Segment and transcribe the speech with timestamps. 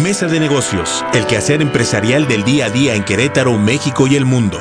[0.00, 4.24] Mesa de negocios, el quehacer empresarial del día a día en Querétaro, México y el
[4.24, 4.58] mundo.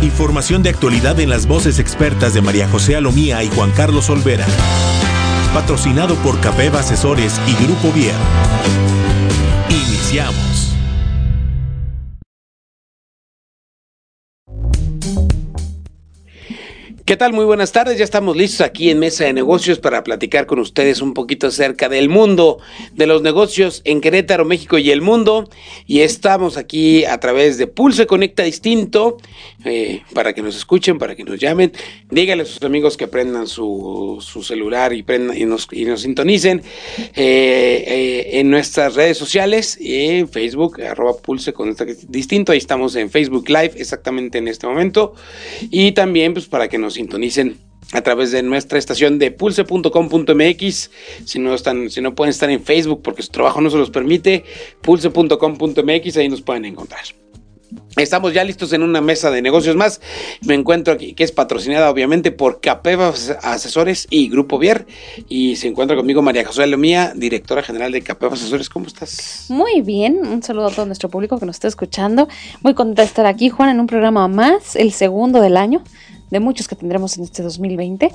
[0.00, 4.46] Información de actualidad en las voces expertas de María José Alomía y Juan Carlos Olvera.
[5.52, 8.14] Patrocinado por Capeva Asesores y Grupo Vier.
[9.68, 10.45] Iniciamos.
[17.06, 17.32] ¿Qué tal?
[17.32, 17.98] Muy buenas tardes.
[17.98, 21.88] Ya estamos listos aquí en Mesa de Negocios para platicar con ustedes un poquito acerca
[21.88, 22.58] del mundo
[22.94, 25.48] de los negocios en Querétaro, México y el mundo.
[25.86, 29.18] Y estamos aquí a través de Pulse Conecta Distinto
[29.64, 31.70] eh, para que nos escuchen, para que nos llamen.
[32.10, 36.60] Díganle a sus amigos que prendan su, celular y, prendan, y, nos, y nos sintonicen
[37.14, 42.50] eh, eh, en nuestras redes sociales, en Facebook, arroba Pulse Conecta Distinto.
[42.50, 45.14] Ahí estamos en Facebook Live exactamente en este momento.
[45.70, 47.58] Y también pues para que nos sintonicen
[47.92, 50.90] a través de nuestra estación de pulse.com.mx.
[51.24, 53.90] Si no están, si no pueden estar en Facebook porque su trabajo no se los
[53.90, 54.44] permite,
[54.82, 57.04] pulse.com.mx, ahí nos pueden encontrar.
[57.96, 60.00] Estamos ya listos en una mesa de negocios más.
[60.46, 64.86] Me encuentro aquí, que es patrocinada obviamente por Capeva Asesores y Grupo Vier.
[65.28, 68.68] Y se encuentra conmigo María José Lomía, directora general de Capeva Asesores.
[68.68, 69.46] ¿Cómo estás?
[69.48, 70.18] Muy bien.
[70.18, 72.28] Un saludo a todo nuestro público que nos está escuchando.
[72.62, 75.82] Muy contenta de estar aquí, Juan, en un programa más, el segundo del año
[76.30, 78.12] de muchos que tendremos en este 2020.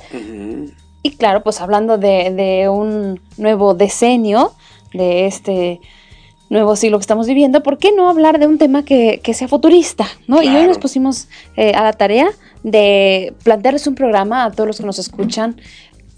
[1.03, 4.53] Y claro, pues hablando de, un nuevo decenio,
[4.93, 5.79] de este
[6.49, 10.05] nuevo siglo que estamos viviendo, ¿por qué no hablar de un tema que, sea futurista?
[10.27, 10.43] ¿no?
[10.43, 12.29] Y hoy nos pusimos eh, a la tarea
[12.63, 15.59] de plantearles un programa a todos los que nos escuchan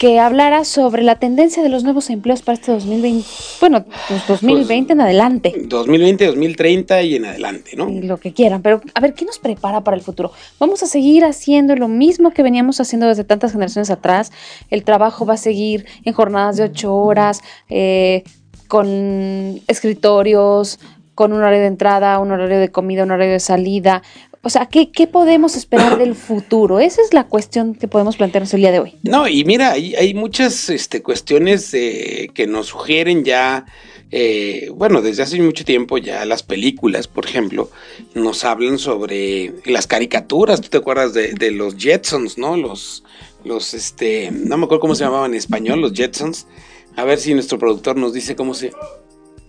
[0.03, 3.25] que hablara sobre la tendencia de los nuevos empleos para este 2020,
[3.61, 5.53] bueno, pues 2020 en adelante.
[5.63, 7.87] 2020, 2030 y en adelante, ¿no?
[7.89, 10.33] lo que quieran, pero a ver, ¿qué nos prepara para el futuro?
[10.59, 14.33] Vamos a seguir haciendo lo mismo que veníamos haciendo desde tantas generaciones atrás.
[14.69, 18.25] El trabajo va a seguir en jornadas de ocho horas, eh,
[18.67, 20.81] con escritorios,
[21.15, 24.01] con un horario de entrada, un horario de comida, un horario de salida,
[24.45, 26.81] o sea, ¿qué, podemos esperar del futuro?
[26.81, 28.95] Esa es la cuestión que podemos plantearnos el día de hoy.
[29.03, 33.65] No, y mira, hay, muchas este, cuestiones eh, que nos sugieren ya,
[34.11, 37.71] eh, bueno, desde hace mucho tiempo ya las películas, por ejemplo,
[38.15, 40.59] nos hablan sobre las caricaturas.
[40.59, 42.57] ¿Tú te acuerdas de, de los Jetsons, no?
[42.57, 43.05] Los,
[43.45, 46.47] los, este, no me acuerdo cómo se llamaban en español, los Jetsons.
[46.97, 48.73] A ver si nuestro productor nos dice cómo se,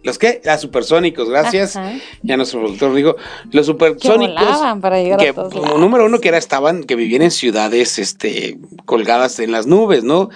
[0.05, 0.43] ¿Los qué?
[0.45, 1.79] Las supersónicos, gracias.
[2.23, 3.17] Ya nuestro productor dijo,
[3.51, 4.45] los supersónicos.
[4.45, 7.99] Que para llegar a todos como número uno que era estaban, que vivían en ciudades
[7.99, 10.29] este, colgadas en las nubes, ¿no?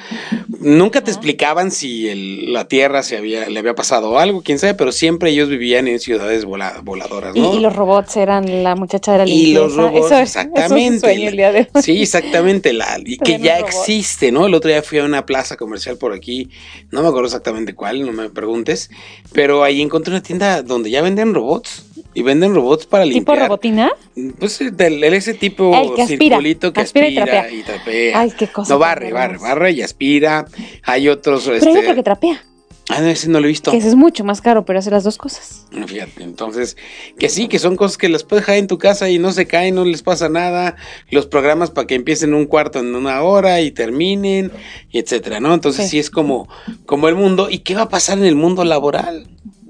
[0.60, 4.90] Nunca te explicaban si la Tierra se había, le había pasado algo, quién sabe, pero
[4.90, 7.54] siempre ellos vivían en ciudades voladoras, ¿no?
[7.54, 9.50] Y, los robots eran la muchacha de la limpieza.
[9.50, 11.68] Y los robots, exactamente.
[11.82, 14.46] Sí, exactamente, la, y que ya existe, ¿no?
[14.46, 16.48] El otro día fui a una plaza comercial por aquí,
[16.90, 18.90] no me acuerdo exactamente cuál, no me preguntes,
[19.32, 21.84] pero ahí encontré una tienda donde ya venden robots.
[22.14, 23.36] Y venden robots para limpiar.
[23.36, 23.92] ¿Tipo robotina?
[24.40, 25.72] Pues del, ese tipo
[26.04, 27.08] circulito que aspira,
[27.50, 28.18] y, trapea.
[28.18, 28.72] Ay, qué cosa.
[28.72, 30.46] No, barre, barre, barre y aspira.
[30.82, 31.44] Hay otros.
[31.44, 32.42] Pero este, hay otro que trapea.
[32.90, 33.70] Ah, no, ese no lo he visto.
[33.70, 35.66] Que ese es mucho más caro, pero hace las dos cosas.
[35.86, 36.76] Fíjate, entonces,
[37.18, 39.46] que sí, que son cosas que las puedes dejar en tu casa y no se
[39.46, 40.76] caen, no les pasa nada.
[41.10, 44.50] Los programas para que empiecen un cuarto en una hora y terminen,
[44.90, 45.52] y etcétera, ¿no?
[45.52, 45.98] Entonces sí.
[45.98, 46.48] es como,
[46.86, 47.50] como el mundo.
[47.50, 49.26] ¿Y qué va a pasar en el mundo laboral?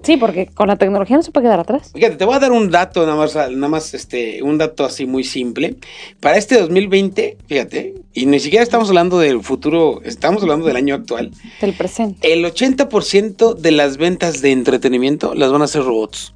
[0.09, 1.91] Sí, porque con la tecnología no se puede quedar atrás.
[1.95, 5.05] Fíjate, te voy a dar un dato, nada más, nada más este, un dato así
[5.05, 5.77] muy simple.
[6.19, 10.95] Para este 2020, fíjate, y ni siquiera estamos hablando del futuro, estamos hablando del año
[10.95, 11.31] actual.
[11.61, 12.33] Del presente.
[12.33, 16.33] El 80% de las ventas de entretenimiento las van a hacer robots.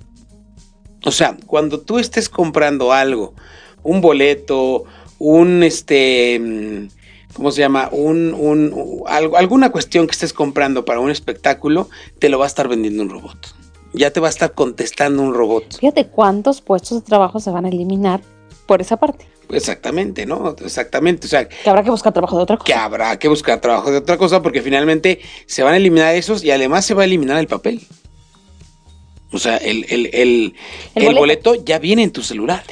[1.07, 3.33] O sea, cuando tú estés comprando algo,
[3.83, 4.85] un boleto,
[5.19, 6.89] un este mm,
[7.33, 7.89] ¿cómo se llama?
[7.91, 11.89] Un, un, alguna cuestión que estés comprando para un espectáculo,
[12.19, 13.62] te lo va a estar vendiendo un robot.
[13.93, 15.79] Ya te va a estar contestando un robot.
[15.79, 18.21] Fíjate cuántos puestos de trabajo se van a eliminar
[18.67, 19.27] por esa parte.
[19.51, 20.57] Exactamente, ¿no?
[20.65, 21.27] Exactamente.
[21.27, 22.67] O sea, que habrá que buscar trabajo de otra cosa.
[22.67, 26.43] Que habrá que buscar trabajo de otra cosa porque finalmente se van a eliminar esos
[26.43, 27.83] y además se va a eliminar el papel.
[29.31, 30.55] O sea, el, el,
[30.95, 32.63] el boleto ya viene en tu celular.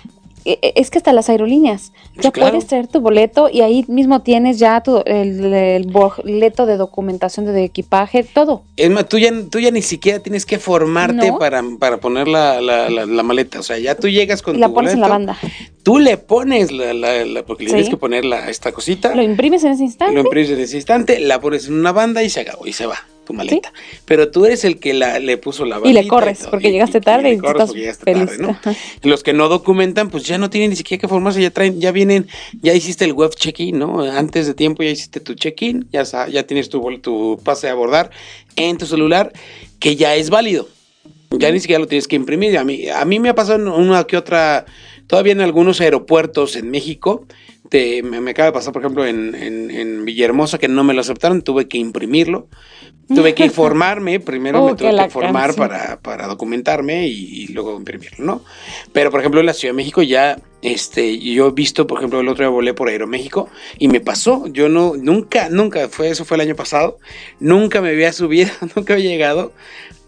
[0.44, 3.84] E, e, es que hasta las aerolíneas, pues ya puedes traer tu boleto y ahí
[3.88, 8.62] mismo tienes ya tu, el, boleto de documentación de, equipaje, todo.
[8.76, 12.60] Es más, tú ya, tú ya ni siquiera tienes que formarte para, para poner la,
[12.60, 15.38] la, la, maleta, o sea, ya tú llegas con y la pones en la banda.
[15.82, 19.14] Tú le pones la, la, porque le tienes que poner la, esta cosita.
[19.14, 20.14] Lo imprimes en ese instante.
[20.14, 22.86] Lo imprimes en ese instante, la pones en una banda y se acabó y se
[22.86, 22.98] va
[23.32, 23.72] maleta.
[24.04, 27.32] Pero tú eres el que la, le puso la Y le corres, porque llegaste tarde
[27.32, 28.38] y, estás feliz.
[29.02, 31.92] Los que no documentan, pues ya no tienen ni siquiera que formarse, ya traen, ya
[31.92, 32.26] vienen,
[32.62, 34.02] ya hiciste el web check-in, ¿no?
[34.02, 38.10] Antes de tiempo ya hiciste tu check-in, ya, ya tienes tu, tu pase a abordar
[38.56, 39.32] en tu celular,
[39.78, 40.68] que ya es válido.
[41.30, 42.58] Ya ni siquiera lo tienes que imprimir.
[42.58, 44.66] A mí, a mí me ha pasado una que otra,
[45.06, 47.24] todavía en algunos aeropuertos en México,
[48.02, 51.68] me, acaba de pasar, por ejemplo, en, en, Villahermosa, que no me lo aceptaron, tuve
[51.68, 52.48] que imprimirlo.
[53.08, 58.24] Tuve que informarme, primero me oh, tuve que informar para, para, documentarme y, luego imprimirlo,
[58.24, 58.44] ¿no?
[58.92, 62.20] Pero, por ejemplo, en la Ciudad de México ya, este, yo he visto, por ejemplo,
[62.20, 66.24] el otro día volé por Aeroméxico y me pasó, yo no, nunca, nunca, fue, eso
[66.24, 66.98] fue el año pasado,
[67.38, 69.52] nunca me había subido, nunca había llegado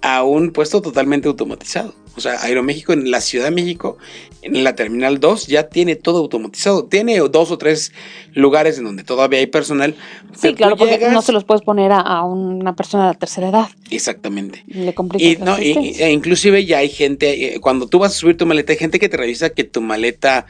[0.01, 1.95] a un puesto totalmente automatizado.
[2.17, 3.99] O sea, Aeroméxico en la Ciudad de México,
[4.43, 6.85] en la Terminal 2, ya tiene todo automatizado.
[6.85, 7.93] Tiene dos o tres
[8.35, 9.95] lugares en donde todavía hay personal.
[10.37, 13.69] Sí, claro, porque no se los puedes poner a, una persona de tercera edad.
[13.91, 14.65] Exactamente.
[14.67, 18.37] Le complica y, no, e inclusive ya hay gente, eh, cuando tú vas a subir
[18.37, 20.47] tu maleta, hay gente que te revisa que tu maleta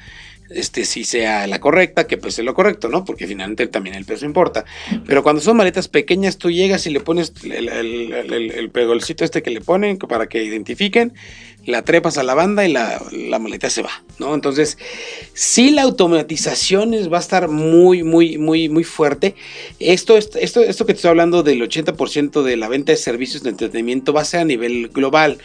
[0.54, 3.04] este, sí sea la correcta, que pues es lo correcto, ¿no?
[3.04, 4.64] Porque finalmente también el peso importa.
[5.06, 9.42] Pero cuando son maletas pequeñas, tú llegas y le pones el, el, el, pegolcito este
[9.42, 11.12] que le ponen para que identifiquen,
[11.64, 14.34] la trepas a la banda y la, la maleta se va, ¿no?
[14.34, 14.78] Entonces,
[15.34, 19.34] sí la automatización va a estar muy, muy, muy, muy fuerte.
[19.78, 23.50] Esto, esto, esto que te estoy hablando del 80% de la venta de servicios de
[23.50, 25.38] entretenimiento va a ser a nivel global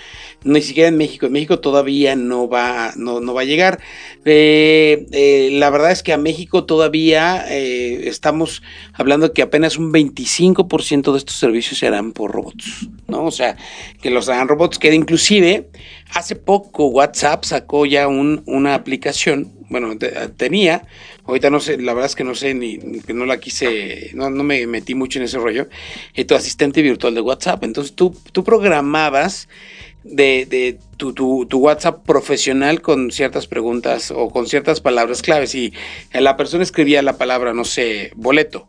[0.48, 1.26] ni siquiera en México.
[1.26, 3.80] En México todavía no va, no, no va a llegar.
[4.26, 8.64] Eh, eh, la verdad es que a México todavía eh, estamos
[8.94, 13.26] hablando que apenas un 25% de estos servicios se harán por robots, ¿no?
[13.26, 13.58] O sea,
[14.02, 15.70] que los hagan robots, que inclusive
[16.14, 19.98] hace poco WhatsApp sacó ya un, una aplicación, bueno,
[20.38, 20.84] tenía,
[21.26, 24.44] ahorita no sé, la verdad es que no sé ni, no la quise, no, no
[24.44, 25.68] me metí mucho en ese rollo,
[26.26, 27.64] tu asistente virtual de WhatsApp.
[27.66, 29.50] Entonces tú, tú programabas
[30.10, 35.56] de, de tu, tu, tu, WhatsApp profesional con ciertas preguntas o con ciertas palabras claves.
[35.56, 35.74] Y
[36.14, 38.68] la persona escribía la palabra, no sé, boleto.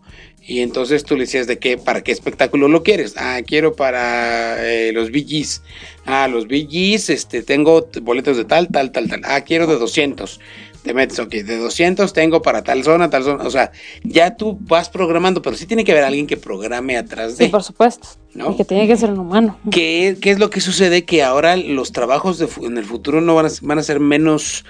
[0.49, 3.15] Y entonces tú le decías de qué, para qué espectáculo lo quieres.
[3.19, 5.63] Ah, quiero para eh, los VGs.
[6.07, 9.21] Ah, los VGs, este, tengo boletos de tal, tal, tal, tal.
[9.25, 10.41] Ah, quiero de 200
[10.83, 13.73] te metes, ok, de 200 tengo para tal zona, tal zona, o sea,
[14.05, 17.47] ya tú vas programando, pero sí tiene que haber alguien que programe atrás de.
[17.47, 18.09] Sí, por supuesto.
[18.35, 18.53] ¿no?
[18.53, 19.59] Y que tiene que ser un humano.
[19.71, 21.05] ¿Qué, ¿Qué, es lo que sucede?
[21.05, 24.65] Que ahora los trabajos de, en el futuro no van a, van a ser menos,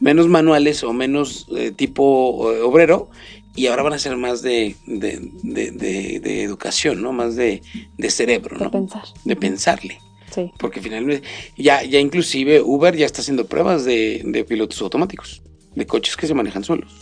[0.00, 3.10] menos manuales o menos eh, tipo eh, obrero
[3.56, 7.12] y ahora van a ser más de, de, de, de educación, ¿no?
[7.12, 7.62] Más de,
[8.08, 8.64] cerebro, ¿no?
[8.64, 9.04] De pensar.
[9.24, 9.98] De pensarle.
[10.34, 10.50] Sí.
[10.58, 11.26] Porque finalmente,
[11.56, 15.42] ya, ya inclusive Uber ya está haciendo pruebas de pilotos automáticos
[15.74, 16.92] de coches que se manejan solos.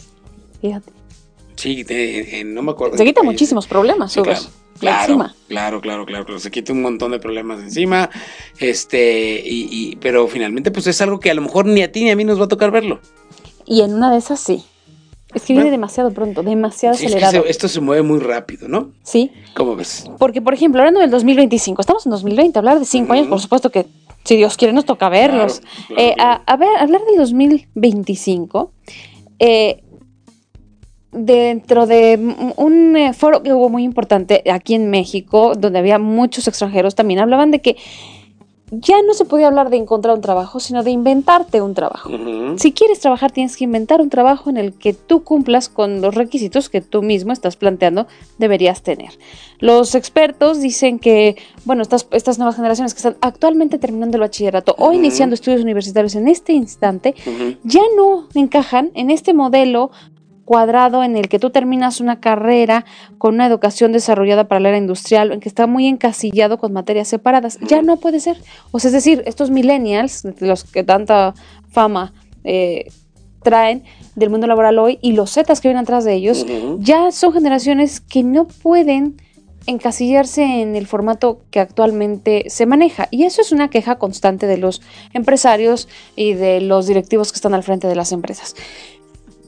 [0.60, 0.92] Fíjate.
[1.56, 1.84] Sí,
[2.44, 2.96] no me acuerdo.
[2.96, 4.40] Se quita muchísimos problemas, claro.
[4.80, 8.10] Claro, claro, claro, claro, se quita un montón de problemas encima,
[8.58, 12.10] este, y, pero finalmente pues es algo que a lo mejor ni a ti ni
[12.10, 13.00] a mí nos va a tocar verlo.
[13.64, 14.64] Y en una de esas sí.
[15.34, 17.44] Es que viene demasiado pronto, demasiado acelerado.
[17.46, 18.92] esto se mueve muy rápido, ¿no?
[19.02, 19.32] Sí.
[19.54, 20.10] ¿Cómo ves?
[20.18, 23.70] Porque, por ejemplo, hablando del 2025, estamos en 2020, hablar de cinco años, por supuesto
[23.70, 23.86] que
[24.24, 25.62] si Dios quiere, nos toca verlos.
[25.96, 28.72] Eh, a, ver, hablar del 2025.
[29.38, 29.82] Eh,
[31.12, 32.18] dentro de
[32.56, 37.20] un eh, foro que hubo muy importante aquí en México, donde había muchos extranjeros, también
[37.20, 37.76] hablaban de que
[38.74, 42.10] ya no se podía hablar de encontrar un trabajo, sino de inventarte un trabajo.
[42.56, 46.14] Si quieres trabajar, tienes que inventar un trabajo en el que tú cumplas con los
[46.14, 48.06] requisitos que tú mismo estás planteando
[48.38, 49.10] deberías tener.
[49.58, 51.36] Los expertos dicen que,
[51.66, 56.14] bueno, estas, estas nuevas generaciones que están actualmente terminando el bachillerato o iniciando estudios universitarios
[56.14, 57.14] en este instante,
[57.64, 59.90] ya no encajan en este modelo
[60.52, 62.84] cuadrado en el que tú terminas una carrera
[63.16, 67.08] con una educación desarrollada para la era industrial, en que está muy encasillado con materias
[67.08, 67.58] separadas.
[67.62, 68.36] Ya no puede ser.
[68.70, 71.32] O sea, es decir, estos millennials, los que tanta
[71.70, 72.12] fama
[72.44, 72.90] eh,
[73.42, 76.44] traen del mundo laboral hoy, y los Zetas que vienen atrás de ellos,
[76.80, 79.16] ya son generaciones que no pueden
[79.64, 83.08] encasillarse en el formato que actualmente se maneja.
[83.10, 84.82] Y eso es una queja constante de los
[85.14, 88.54] empresarios y de los directivos que están al frente de las empresas.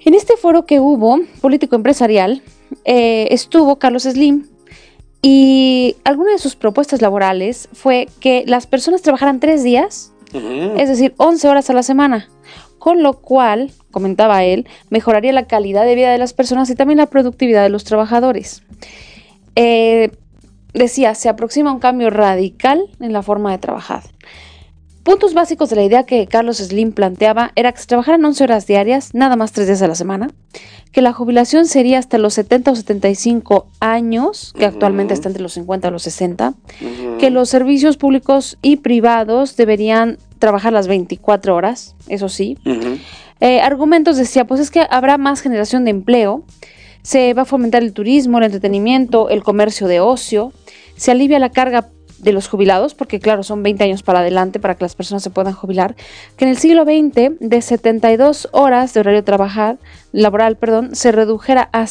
[0.04, 2.42] En este foro que hubo, político empresarial,
[2.84, 4.46] eh, estuvo Carlos Slim
[5.22, 10.12] y alguna de sus propuestas laborales fue que las personas trabajaran tres días,
[10.76, 12.28] es decir, 11 horas a la semana,
[12.78, 16.98] con lo cual, comentaba él, mejoraría la calidad de vida de las personas y también
[16.98, 18.62] la productividad de los trabajadores.
[19.54, 20.10] Eh,
[20.74, 24.02] decía, se aproxima un cambio radical en la forma de trabajar.
[25.04, 28.66] Puntos básicos de la idea que Carlos Slim planteaba era que se trabajaran 11 horas
[28.66, 30.30] diarias, nada más 3 días a la semana,
[30.92, 35.52] que la jubilación sería hasta los 70 o 75 años, que actualmente está entre los
[35.52, 36.54] 50 o los 60,
[37.18, 42.56] que los servicios públicos y privados deberían trabajar las 24 horas, eso sí.
[43.40, 46.44] Eh, argumentos decía, pues es que habrá más generación de empleo,
[47.02, 50.54] se va a fomentar el turismo, el entretenimiento, el comercio de ocio,
[50.96, 51.90] se alivia la carga
[52.24, 55.30] de los jubilados, porque claro, son 20 años para adelante para que las personas se
[55.30, 55.94] puedan jubilar,
[56.36, 59.78] que en el siglo XX de 72 horas de horario trabajar,
[60.12, 61.86] laboral, perdón, se redujera a,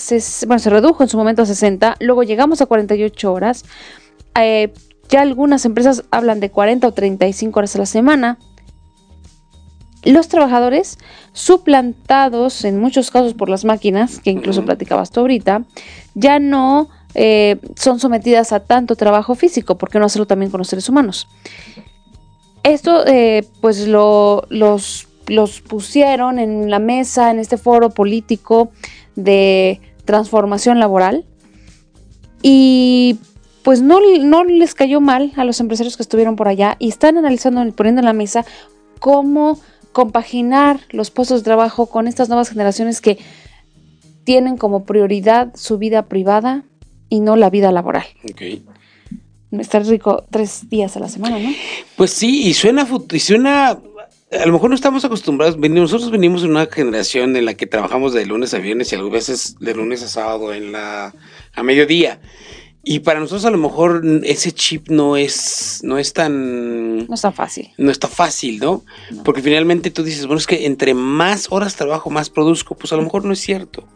[0.48, 3.64] bueno, se redujo en su momento a 60, luego llegamos a 48 horas,
[4.40, 4.74] eh,
[5.08, 8.40] ya algunas empresas hablan de 40 o 35 horas a la semana,
[10.04, 10.98] los trabajadores
[11.32, 15.64] suplantados en muchos casos por las máquinas, que incluso platicabas tú ahorita,
[16.14, 20.60] ya no eh, son sometidas a tanto trabajo físico, ¿por qué no hacerlo también con
[20.60, 21.28] los seres humanos?
[22.64, 28.72] Esto eh, pues lo, los, los pusieron en la mesa, en este foro político
[29.16, 31.26] de transformación laboral
[32.42, 33.20] y
[33.64, 37.18] pues no, no, les cayó mal a los empresarios que estuvieron por allá y están
[37.18, 38.46] analizando poniendo en la mesa
[39.00, 39.60] cómo
[39.94, 43.18] compaginar los puestos de trabajo con estas nuevas generaciones que
[44.26, 46.64] tienen como prioridad su vida privada
[47.14, 48.06] y no la vida laboral.
[48.24, 48.42] Ok.
[49.52, 51.54] Estar rico tres días a la semana, ¿no?
[51.96, 53.70] Pues sí, y suena, y suena
[54.32, 58.14] a lo mejor no estamos acostumbrados, nosotros venimos de una generación en la que trabajamos
[58.14, 61.14] de lunes a viernes y a veces de lunes a sábado en la
[61.54, 62.20] a mediodía.
[62.84, 67.06] Y para nosotros a lo mejor ese chip no es, no es tan...
[67.06, 67.70] No es tan fácil.
[67.78, 68.84] No está fácil, ¿no?
[69.24, 72.76] Porque finalmente tú dices, bueno, es que entre más horas trabajo, más produzco.
[72.76, 73.88] Pues a lo mejor no es cierto.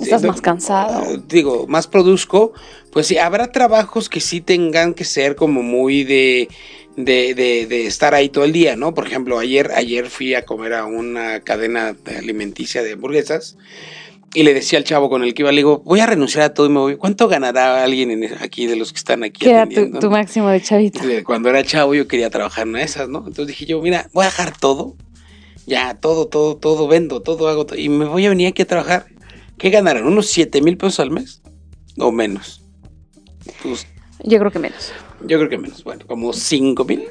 [0.00, 1.02] Estás más cansado.
[1.04, 2.52] Ah, digo, más produzco.
[2.92, 6.48] Pues sí, habrá trabajos que sí tengan que ser como muy de,
[6.96, 8.94] de, de, de, estar ahí todo el día, ¿no?
[8.94, 13.56] Por ejemplo, ayer, ayer fui a comer a una cadena alimenticia de hamburguesas
[14.32, 16.54] y le decía al chavo con el que iba, le digo, voy a renunciar a
[16.54, 16.96] todo y me voy.
[16.96, 19.40] ¿Cuánto ganará alguien aquí de los que están aquí?
[19.40, 21.00] ¿Qué era tu, máximo de chavito?
[21.24, 23.18] Cuando era chavo yo quería trabajar en esas, ¿no?
[23.18, 24.94] Entonces dije yo, mira, voy a dejar todo.
[25.66, 27.66] Ya, todo, todo, todo vendo, todo hago.
[27.66, 29.06] Todo, y me voy a venir aquí a trabajar.
[29.60, 30.06] ¿Qué ganarán?
[30.06, 31.42] ¿Unos 7 mil pesos al mes?
[31.98, 32.62] ¿O menos?
[33.62, 33.86] Pues,
[34.24, 34.90] yo creo que menos.
[35.26, 35.84] Yo creo que menos.
[35.84, 37.04] Bueno, como 5 mil.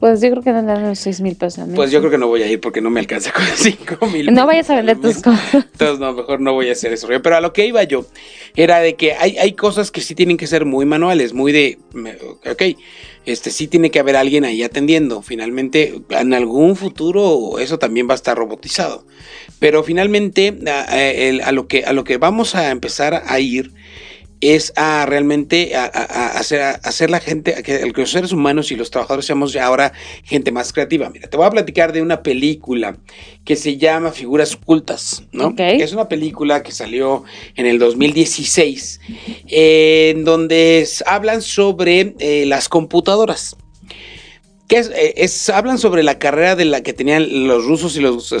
[0.00, 2.42] Pues yo creo que dan unos 6 mil pesos Pues yo creo que no voy
[2.42, 4.32] a ir porque no me alcanza con 5 mil.
[4.32, 5.54] No vayas a vender tus cosas.
[5.72, 7.06] Entonces, no, mejor no voy a hacer eso.
[7.06, 8.06] Pero a lo que iba yo
[8.56, 11.78] era de que hay, hay cosas que sí tienen que ser muy manuales, muy de.
[12.50, 12.78] Ok,
[13.26, 15.22] este sí tiene que haber alguien ahí atendiendo.
[15.22, 19.06] Finalmente, en algún futuro eso también va a estar robotizado.
[19.58, 23.72] Pero finalmente, a, a lo, que, a lo que vamos a empezar a ir
[24.52, 25.86] es a realmente a,
[26.38, 29.92] hacer, hacer la gente, que, los seres humanos y los trabajadores seamos ahora
[30.22, 31.08] gente más creativa.
[31.10, 32.96] Mira, te voy a platicar de una película
[33.44, 35.54] que se llama Figuras Ocultas, ¿no?
[35.56, 37.24] Es una película que salió
[37.56, 39.00] en el 2016,
[39.48, 43.56] en donde hablan sobre eh, las computadoras
[44.74, 48.34] que eh, es, hablan sobre la carrera de la que tenían los rusos y los,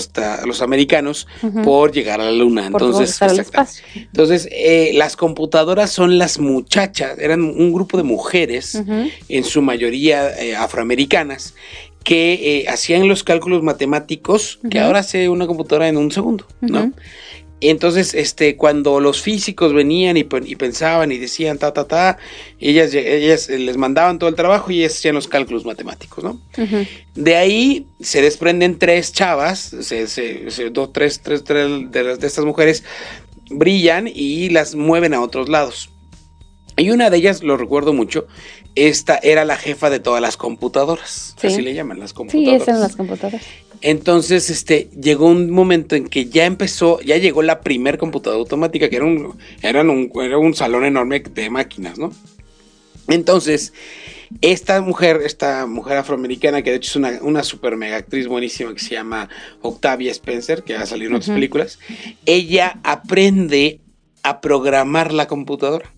[0.44, 1.26] los americanos
[1.62, 2.66] por llegar a la luna.
[2.66, 3.20] entonces,
[3.94, 8.82] entonces eh, las computadoras son las muchachas, eran un grupo de mujeres,
[9.28, 11.54] en su mayoría eh, afroamericanas,
[12.02, 16.92] que hacían los cálculos matemáticos que ahora hace una computadora en un segundo, ¿no?
[17.70, 22.18] Entonces, este, cuando los físicos venían y, pensaban y decían ta, ta, ta,
[22.58, 26.40] ellas, ellas les mandaban todo el trabajo y ellas hacían los cálculos matemáticos, ¿no?
[27.14, 29.70] De ahí se desprenden tres chavas,
[30.72, 32.84] dos, tres, tres, tres de, de estas mujeres
[33.50, 35.90] brillan y las mueven a otros lados.
[36.76, 38.26] Y una de ellas, lo recuerdo mucho,
[38.74, 41.36] esta era la jefa de todas las computadoras.
[41.42, 42.50] Así le llaman las computadoras.
[42.50, 43.42] Sí, esas eran las computadoras.
[43.86, 48.88] Entonces, este, llegó un momento en que ya empezó, ya llegó la primer computadora automática,
[48.88, 52.10] que era un, un, era un salón enorme de máquinas, ¿no?
[53.08, 53.74] Entonces,
[54.40, 58.72] esta mujer, esta mujer afroamericana, que de hecho es una, una super mega actriz buenísima
[58.72, 59.28] que se llama
[59.60, 61.78] Octavia Spencer, que ha salido en otras películas,
[62.24, 63.80] ella aprende
[64.22, 65.92] a programar la computadora.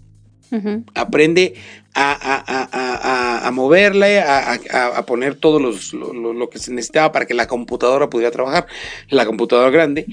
[0.95, 1.55] Aprende
[1.97, 8.31] a, moverle, a, poner todo los, lo, que se necesitaba para que la computadora pudiera
[8.31, 8.67] trabajar,
[9.09, 10.07] la computadora grande.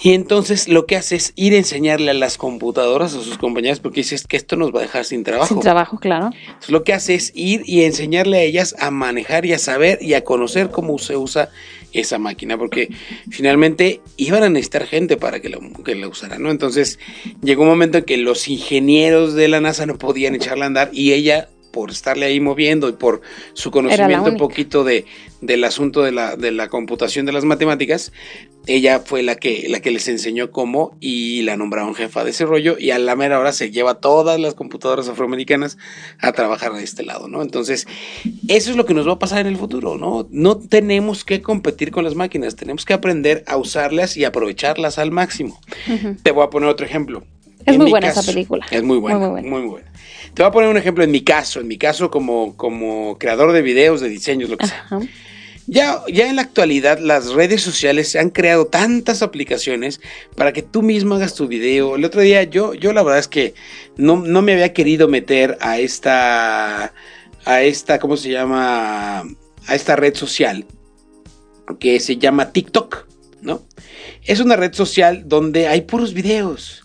[0.00, 3.78] Y entonces lo que hace es ir a enseñarle a las computadoras, a sus compañeras,
[3.78, 5.48] porque dices que esto nos va a dejar sin trabajo.
[5.48, 6.30] Sin trabajo, claro.
[6.46, 9.98] Entonces lo que hace es ir y enseñarle a ellas a manejar y a saber
[10.00, 11.50] y a conocer cómo se usa
[11.92, 12.88] esa máquina, porque
[13.30, 16.50] finalmente iban a necesitar gente para que, lo, que la usara, ¿no?
[16.50, 16.98] Entonces
[17.42, 20.90] llegó un momento en que los ingenieros de la NASA no podían echarla a andar
[20.92, 23.22] y ella por estarle ahí moviendo y por
[23.54, 25.06] su conocimiento un poquito de,
[25.40, 28.12] del asunto de la, de la computación de las matemáticas,
[28.66, 32.46] ella fue la que, la que les enseñó cómo y la nombraron jefa de ese
[32.46, 35.78] rollo y a la mera hora se lleva todas las computadoras afroamericanas
[36.18, 37.42] a trabajar de este lado, ¿no?
[37.42, 37.86] Entonces,
[38.48, 40.28] eso es lo que nos va a pasar en el futuro, ¿no?
[40.30, 45.10] No tenemos que competir con las máquinas, tenemos que aprender a usarlas y aprovecharlas al
[45.10, 45.60] máximo.
[46.22, 47.24] Te voy a poner otro ejemplo.
[47.66, 48.66] Es muy buena esa película.
[48.70, 49.92] Es muy buena, muy, muy buena.
[50.34, 53.52] Te voy a poner un ejemplo en mi caso, en mi caso como, como creador
[53.52, 54.86] de videos, de diseños, lo que sea.
[55.66, 60.00] Ya, ya en la actualidad las redes sociales se han creado tantas aplicaciones
[60.36, 61.96] para que tú mismo hagas tu video.
[61.96, 63.54] El otro día yo, yo la verdad es que
[63.96, 66.92] no, no me había querido meter a esta,
[67.44, 69.20] a esta, ¿cómo se llama?
[69.20, 70.66] A esta red social
[71.78, 73.06] que se llama TikTok,
[73.40, 73.62] ¿no?
[74.24, 76.82] Es una red social donde hay puros videos.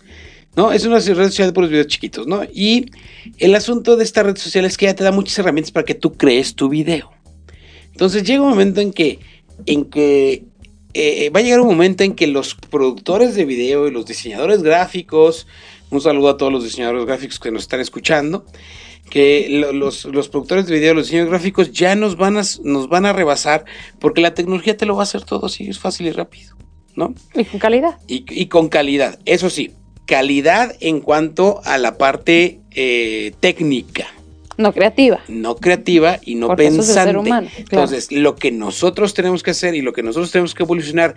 [0.55, 0.71] ¿no?
[0.71, 2.43] Es una red social de puros videos chiquitos, ¿no?
[2.51, 2.91] Y
[3.37, 5.93] el asunto de esta red social es que ya te da muchas herramientas para que
[5.93, 7.11] tú crees tu video.
[7.97, 9.17] Entonces llega un momento en que,
[9.65, 10.43] en que
[10.93, 14.61] eh, va a llegar un momento en que los productores de video y los diseñadores
[14.61, 15.47] gráficos,
[15.89, 18.45] un saludo a todos los diseñadores gráficos que nos están escuchando,
[19.09, 23.13] que los, productores de video, los diseñadores gráficos ya nos van, a, nos van a
[23.13, 23.65] rebasar
[23.97, 26.55] porque la tecnología te lo va a hacer todo así, es fácil y rápido,
[26.95, 27.15] ¿no?
[27.33, 27.97] Y con calidad.
[28.05, 29.71] Y, con calidad, eso sí,
[30.05, 34.05] calidad en cuanto a la parte eh, técnica.
[34.57, 35.19] No creativa.
[35.27, 37.49] No creativa y no pensante.
[37.57, 41.15] Entonces, lo que nosotros tenemos que hacer y lo que nosotros tenemos que evolucionar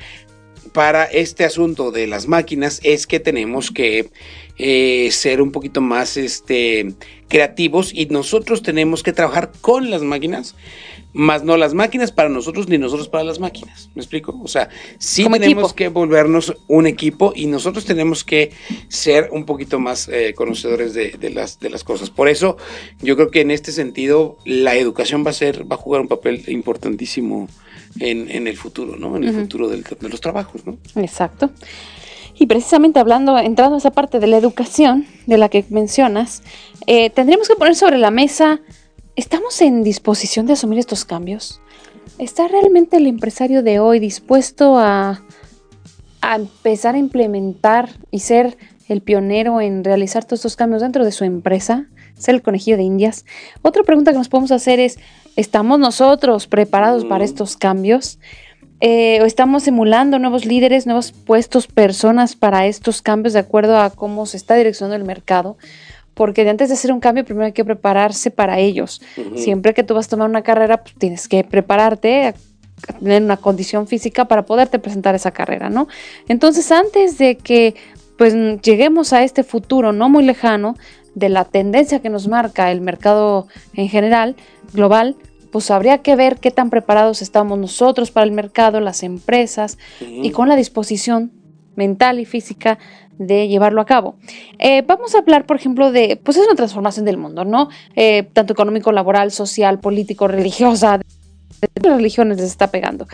[0.72, 4.10] para este asunto de las máquinas es que tenemos que
[4.58, 6.94] eh, ser un poquito más este,
[7.28, 10.54] creativos y nosotros tenemos que trabajar con las máquinas
[11.12, 13.90] más no las máquinas para nosotros ni nosotros para las máquinas.
[13.94, 14.38] ¿Me explico?
[14.42, 18.52] O sea, sí tenemos que volvernos un equipo y nosotros tenemos que
[18.88, 22.10] ser un poquito más eh, conocedores de, las, de las cosas.
[22.10, 22.56] Por eso
[23.00, 26.08] yo creo que en este sentido la educación va a ser, va a jugar un
[26.08, 27.48] papel importantísimo
[27.99, 29.16] en, el futuro, ¿no?
[29.16, 30.78] En el futuro de los trabajos, ¿no?
[30.97, 31.50] Exacto.
[32.38, 36.42] Y precisamente hablando, entrando a esa parte de la educación de la que mencionas,
[36.87, 38.61] eh, tendríamos que poner sobre la mesa
[39.20, 41.61] ¿Estamos en disposición de asumir estos cambios?
[42.16, 45.20] ¿Está realmente el empresario de hoy dispuesto a,
[46.23, 48.56] empezar a implementar y ser
[48.88, 51.87] el pionero en realizar todos estos cambios dentro de su empresa?
[52.16, 53.26] ¿Ser el conejillo de indias?
[53.61, 54.99] Otra pregunta que nos podemos hacer es,
[55.37, 57.28] ¿estamos nosotros preparados para mm.
[57.28, 58.18] estos cambios?
[58.80, 63.90] Eh, ¿O estamos simulando nuevos líderes, nuevos puestos, personas para estos cambios de acuerdo a
[63.90, 65.57] cómo se está direccionando el mercado?
[66.20, 69.00] porque antes de hacer un cambio primero hay que prepararse para ellos.
[69.37, 72.35] Siempre que tú vas a tomar una carrera, pues tienes que prepararte a
[72.98, 75.88] tener una condición física para poderte presentar esa carrera, ¿no?
[76.28, 77.74] Entonces, antes de que
[78.18, 80.76] pues lleguemos a este futuro no muy lejano
[81.14, 84.37] de la tendencia que nos marca el mercado en general,
[84.73, 85.16] global,
[85.51, 90.31] pues habría que ver qué tan preparados estamos nosotros para el mercado, las empresas y
[90.31, 91.33] con la disposición
[91.75, 92.79] mental y física
[93.18, 94.16] de llevarlo a cabo.
[94.59, 97.68] Eh, vamos a hablar, por ejemplo, de, pues es una transformación del mundo, ¿no?
[97.94, 103.07] Eh, tanto económico, laboral, social, político, religiosa, de las religiones les está pegando.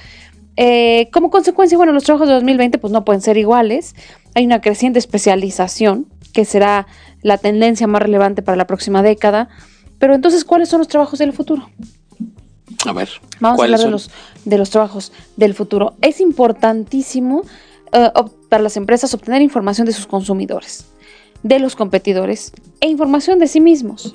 [0.56, 3.94] Eh, como consecuencia, bueno, los trabajos de 2020 pues no pueden ser iguales.
[4.34, 6.86] Hay una creciente especialización que será
[7.22, 9.48] la tendencia más relevante para la próxima década.
[9.98, 11.70] Pero entonces, ¿cuáles son los trabajos del futuro?
[12.84, 13.08] A ver.
[13.40, 14.10] Vamos a hablar de los,
[14.44, 15.94] de los trabajos del futuro.
[16.02, 20.84] Es importantísimo uh, para las empresas obtener información de sus consumidores,
[21.42, 24.12] de los competidores e información de sí mismos.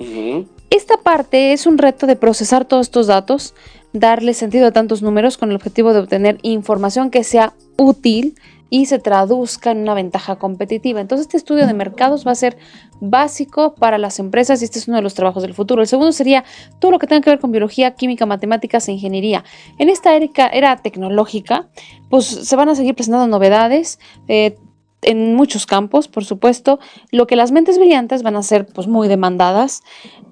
[0.70, 3.52] Esta parte es un reto de procesar todos estos datos,
[3.92, 8.36] darle sentido a tantos números con el objetivo de obtener información que sea útil
[8.74, 11.02] y se traduzca en una ventaja competitiva.
[11.02, 12.56] Entonces este estudio de mercados va a ser
[13.00, 15.82] básico para las empresas y este es uno de los trabajos del futuro.
[15.82, 16.42] El segundo sería
[16.78, 19.44] todo lo que tenga que ver con biología, química, matemáticas e ingeniería.
[19.76, 21.68] En esta era, tecnológica,
[22.08, 23.98] pues se van a seguir presentando novedades.
[24.26, 24.56] Eh,
[25.02, 26.78] en muchos campos, por supuesto,
[27.10, 29.82] lo que las mentes brillantes van a ser pues muy demandadas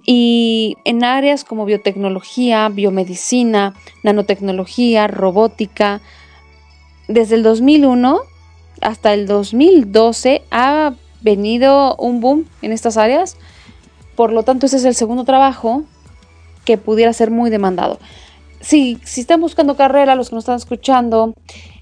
[0.07, 6.01] y en áreas como biotecnología, biomedicina, nanotecnología, robótica.
[7.11, 8.21] Desde el 2001
[8.81, 13.37] hasta el 2012 ha venido un boom en estas áreas.
[14.15, 15.83] Por lo tanto, ese es el segundo trabajo
[16.65, 17.99] que pudiera ser muy demandado.
[18.61, 21.35] Si, si están buscando carrera, los que nos están escuchando,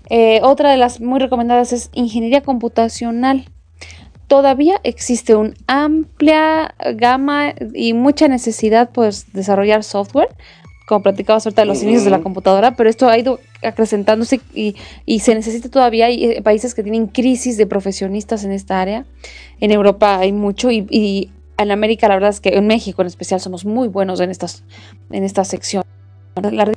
[0.09, 3.51] eh, otra de las muy recomendadas es ingeniería computacional.
[4.29, 10.35] Todavía existe una amplia gama y mucha necesidad pues, desarrollar software
[10.89, 14.75] como platicabas ahorita de los inicios de la computadora, pero esto ha ido acrecentándose y,
[15.21, 16.07] se necesita todavía.
[16.07, 19.05] Hay eh, países que tienen crisis de profesionistas en esta área.
[19.61, 23.41] En Europa hay mucho y, en América la verdad es que en México en especial
[23.41, 24.63] somos muy buenos en estas
[25.11, 25.83] en esta sección.
[26.37, 26.73] La,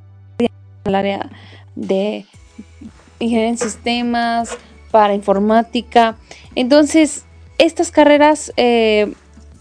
[0.86, 1.30] área
[1.76, 2.26] de
[3.20, 4.58] ingeniería en sistemas,
[4.90, 6.18] para informática.
[6.56, 7.26] Entonces,
[7.60, 9.14] estas carreras eh,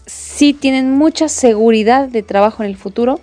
[0.07, 3.19] sí tienen mucha seguridad de trabajo en el futuro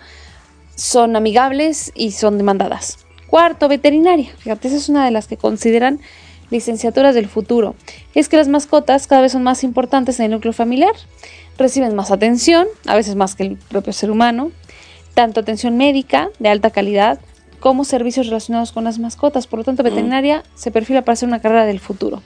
[0.79, 3.08] son amigables y son demandadas.
[3.29, 4.31] Cuarto, veterinaria.
[4.39, 6.01] Fíjate, esa es una de las que consideran
[6.51, 7.75] licenciaturas del futuro.
[8.15, 10.95] Es que las mascotas cada vez son más importantes en el núcleo familiar.
[11.59, 14.51] Reciben más atención, a veces más que el propio ser humano,
[15.15, 17.21] tanto atención médica de alta calidad
[17.61, 19.47] como servicios relacionados con las mascotas.
[19.47, 22.23] Por lo tanto, veterinaria se perfila para ser una carrera del futuro.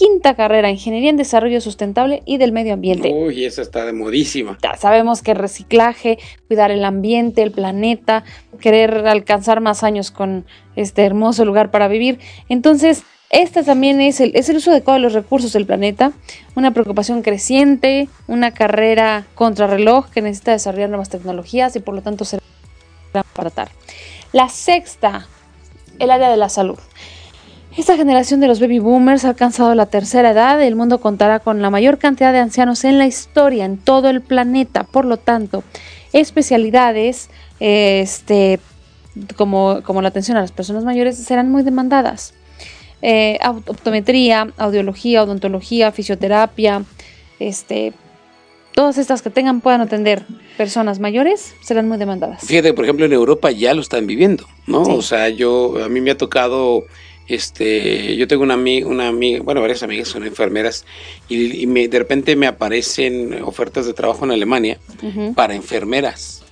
[0.00, 3.12] Quinta carrera, Ingeniería en Desarrollo Sustentable y del Medio Ambiente.
[3.12, 4.56] Uy, esa está de modísima.
[4.62, 8.24] Ya sabemos que reciclaje, cuidar el ambiente, el planeta,
[8.62, 12.18] querer alcanzar más años con este hermoso lugar para vivir.
[12.48, 16.12] Entonces, esta también es el, es el uso adecuado de los recursos del planeta,
[16.54, 22.24] una preocupación creciente, una carrera contrarreloj que necesita desarrollar nuevas tecnologías y por lo tanto
[22.24, 22.42] será
[23.12, 23.68] para tratar.
[24.32, 25.28] La sexta,
[25.98, 26.78] el área de la salud.
[27.80, 30.62] Esta generación de los baby boomers ha alcanzado la tercera edad.
[30.62, 34.20] El mundo contará con la mayor cantidad de ancianos en la historia, en todo el
[34.20, 34.84] planeta.
[34.84, 35.64] Por lo tanto,
[36.12, 38.60] especialidades este,
[39.34, 42.34] como, como la atención a las personas mayores serán muy demandadas.
[43.00, 46.84] Eh, optometría, audiología, odontología, fisioterapia,
[47.38, 47.94] este,
[48.74, 50.26] todas estas que tengan puedan atender
[50.58, 52.46] personas mayores serán muy demandadas.
[52.46, 54.82] Fíjate, por ejemplo, en Europa ya lo están viviendo, ¿no?
[54.82, 56.84] O sea, yo a mí me ha tocado
[57.30, 60.84] este, yo tengo una amiga, una amiga, bueno, varias amigas son enfermeras
[61.28, 64.78] y, de repente me aparecen ofertas de trabajo en Alemania
[65.34, 66.42] para enfermeras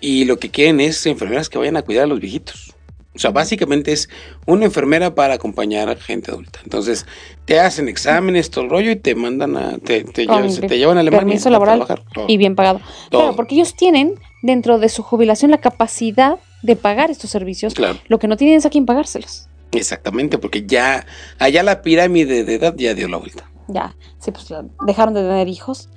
[0.00, 2.74] y lo que quieren es enfermeras que vayan a cuidar a los viejitos.
[3.12, 4.08] O sea, básicamente es
[4.46, 6.60] una enfermera para acompañar a gente adulta.
[6.62, 7.06] Entonces,
[7.44, 11.10] te hacen exámenes, todo el rollo y te mandan a, te, te, llevan, a Alemania.
[11.10, 11.84] Permiso laboral
[12.28, 12.80] y bien pagado.
[13.10, 17.74] Claro, porque ellos tienen dentro de su jubilación la capacidad de pagar estos servicios.
[17.74, 17.98] Claro.
[18.06, 19.49] Lo que no tienen es a quién pagárselos.
[19.72, 21.06] Exactamente, porque ya
[21.38, 23.50] allá la pirámide de edad ya dio la vuelta.
[23.68, 24.52] Ya, sí, pues
[24.86, 25.88] dejaron de tener hijos.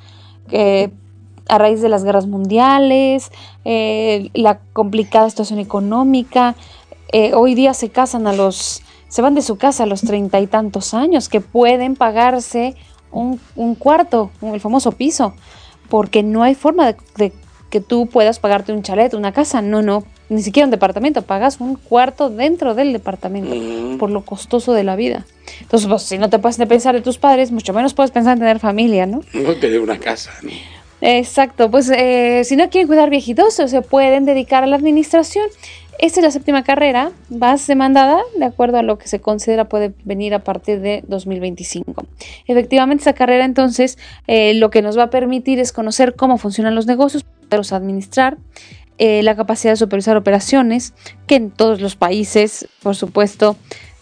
[1.50, 3.30] a raíz de las guerras mundiales,
[3.66, 6.56] eh, la complicada situación económica,
[7.12, 10.40] eh, hoy día se casan a los, se van de su casa a los treinta
[10.40, 12.76] y tantos años, que pueden pagarse
[13.12, 13.40] un,
[13.76, 15.36] cuarto, el famoso piso,
[15.90, 17.34] porque no hay forma de
[17.70, 20.04] que tú puedas pagarte un chalet, una casa, no, no,
[20.34, 23.98] ni siquiera un departamento, pagas un cuarto dentro del departamento mm.
[23.98, 25.26] por lo costoso de la vida.
[25.62, 28.40] Entonces, pues, si no te puedes pensar de tus padres, mucho menos puedes pensar en
[28.40, 29.22] tener familia, ¿no?
[29.34, 30.50] No tener una casa, ¿no?
[31.06, 35.46] Exacto, pues eh, si no quieren cuidar viejitos, se pueden dedicar a la administración.
[36.00, 39.94] Esta es la séptima carrera, más demandada, de acuerdo a lo que se considera puede
[40.06, 42.06] venir a partir de 2025.
[42.48, 46.74] Efectivamente, esta carrera entonces eh, lo que nos va a permitir es conocer cómo funcionan
[46.74, 48.38] los negocios, poderlos administrar,
[48.98, 50.94] eh, la capacidad de supervisar operaciones,
[51.28, 53.56] que en todos los países, por supuesto,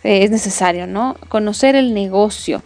[0.03, 1.15] eh, es necesario, ¿no?
[1.29, 2.61] Conocer el negocio,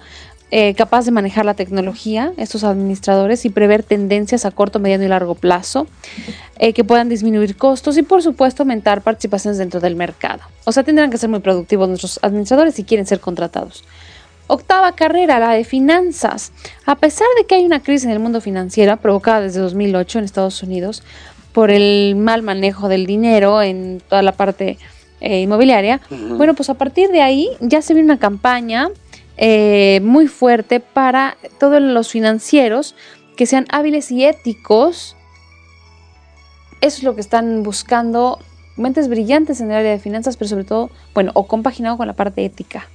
[0.52, 5.08] eh, capaz de manejar la tecnología, estos administradores, y prever tendencias a corto, mediano y
[5.08, 5.88] largo plazo,
[6.58, 10.40] que puedan disminuir costos y, por supuesto, aumentar participaciones dentro del mercado.
[10.64, 13.84] O sea, tendrán que ser muy productivos nuestros administradores si quieren ser contratados.
[14.48, 16.52] Octava carrera, la de finanzas.
[16.86, 20.26] A pesar de que hay una crisis en el mundo financiero provocada desde 2008 en
[20.26, 21.02] Estados Unidos,
[21.56, 24.78] por el mal manejo del dinero en toda la parte
[25.22, 26.02] eh, inmobiliaria.
[26.10, 28.90] Bueno, pues a partir de ahí ya se viene una campaña
[29.38, 32.94] eh, muy fuerte para todos los financieros
[33.38, 35.16] que sean hábiles y éticos.
[36.82, 38.40] Eso es lo que están buscando
[38.78, 42.14] mentes brillantes en el área de finanzas, pero sobre todo, bueno, o compaginado con la
[42.14, 42.90] parte ética,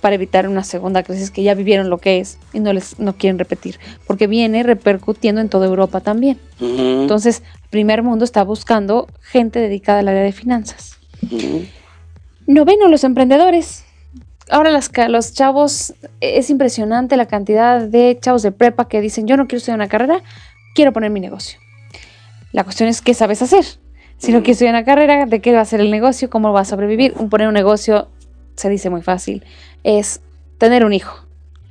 [0.00, 3.14] para evitar una segunda crisis que ya vivieron lo que es y no les no
[3.14, 6.38] quieren repetir, porque viene repercutiendo en toda Europa también.
[6.60, 10.98] Entonces, primer mundo está buscando gente dedicada al área de finanzas.
[12.46, 13.84] Noveno, los emprendedores.
[14.50, 19.46] Ahora los chavos, es impresionante la cantidad de chavos de prepa que dicen, yo no
[19.46, 20.22] quiero estudiar una carrera,
[20.74, 21.60] quiero poner mi negocio.
[22.52, 23.64] La cuestión es qué sabes hacer.
[24.20, 26.28] Si no quieres estudiar una carrera, ¿de qué va a ser el negocio?
[26.28, 27.14] ¿Cómo va a sobrevivir?
[27.16, 28.08] Un poner un negocio
[28.54, 29.42] se dice muy fácil.
[29.82, 30.20] Es
[30.58, 31.24] tener un hijo.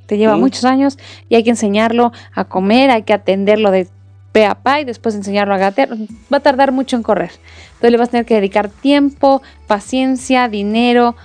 [0.07, 0.97] Te lleva muchos años
[1.29, 3.87] y hay que enseñarlo a comer, hay que atenderlo de
[4.31, 5.89] pe a pa y después enseñarlo a gatear,
[6.33, 7.29] va a tardar mucho en correr.
[7.67, 11.15] Entonces le vas a tener que dedicar tiempo, paciencia, dinero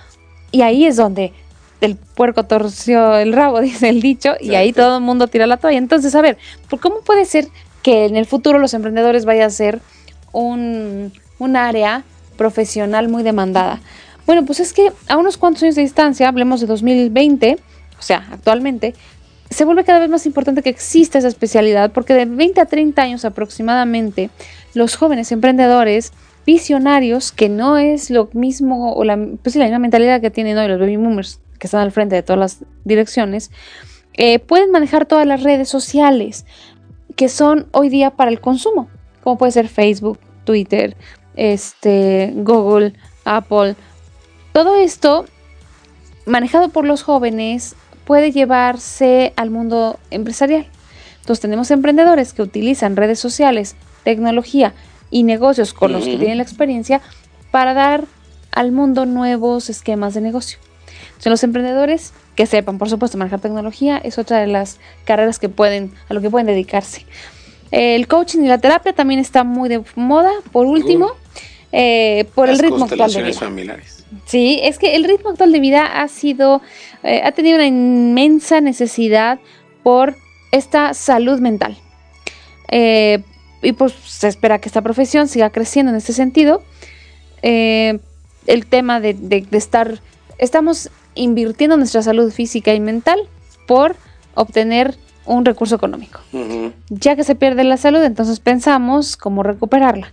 [0.53, 1.33] y ahí es donde
[1.81, 5.57] el puerco torció el rabo, dice el dicho, y ahí todo el mundo tira la
[5.57, 5.79] toalla.
[5.79, 6.37] Entonces, a ver,
[6.83, 7.49] ¿cómo puede ser
[7.83, 9.81] que en el futuro los emprendedores vayan a ser
[10.35, 12.05] un, un área
[12.37, 13.81] profesional muy demandada?
[14.27, 17.59] Bueno, pues es que a unos cuantos años de distancia, hablemos de 2020,
[17.99, 18.95] o sea, actualmente,
[19.51, 23.03] se vuelve cada vez más importante que exista esa especialidad porque de 20 a 30
[23.03, 24.31] años aproximadamente
[24.75, 26.13] los jóvenes emprendedores
[26.47, 30.69] visionarios, que no es lo mismo o la, pues la misma mentalidad que tienen hoy
[30.69, 33.51] los baby boomers que están al frente de todas las direcciones,
[34.15, 36.45] eh, pueden manejar todas las redes sociales
[37.17, 38.89] que son hoy día para el consumo,
[39.25, 40.97] como puede ser Facebook, Twitter,
[41.35, 42.93] este, Google,
[43.25, 43.75] Apple.
[44.53, 45.25] Todo esto
[46.27, 50.67] manejado por los jóvenes, puede llevarse al mundo empresarial.
[51.21, 54.75] Entonces tenemos emprendedores que utilizan redes sociales, tecnología
[55.11, 57.01] y negocios con los que tienen la experiencia
[57.51, 58.05] para dar
[58.53, 60.59] al mundo nuevos esquemas de negocio.
[61.09, 65.49] Entonces los emprendedores que sepan, por supuesto, manejar tecnología es otra de las carreras que
[65.49, 67.07] pueden, a lo que pueden dedicarse.
[67.71, 70.31] El coaching y la terapia también está muy de moda.
[70.53, 71.13] Por último,
[71.73, 73.33] eh, por el ritmo actual de vida.
[73.33, 74.05] familiares.
[74.27, 76.63] Sí, es que el ritmo actual de vida ha sido,
[77.03, 79.41] eh, ha tenido una inmensa necesidad
[79.83, 80.15] por
[80.53, 81.77] esta salud mental.
[82.69, 83.25] Eh,
[83.61, 86.63] y pues se espera que esta profesión siga creciendo en este sentido.
[87.43, 90.01] el tema de, de, estar,
[90.39, 93.19] estamos invirtiendo nuestra salud física y mental
[93.67, 93.97] por
[94.35, 94.97] obtener
[95.27, 96.21] un recurso económico.
[96.89, 100.13] Ya que se pierde la salud, entonces pensamos cómo recuperarla.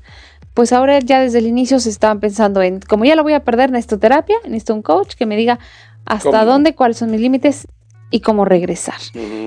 [0.54, 3.43] Pues ahora ya desde el inicio se estaban pensando en, como ya la voy a
[3.43, 5.60] perder, necesito terapia, necesito un coach que me diga
[6.06, 7.67] hasta dónde, cuáles son mis límites
[8.10, 8.95] y cómo regresar.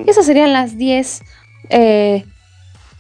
[0.07, 1.23] Esas serían las 10
[1.71, 2.25] eh,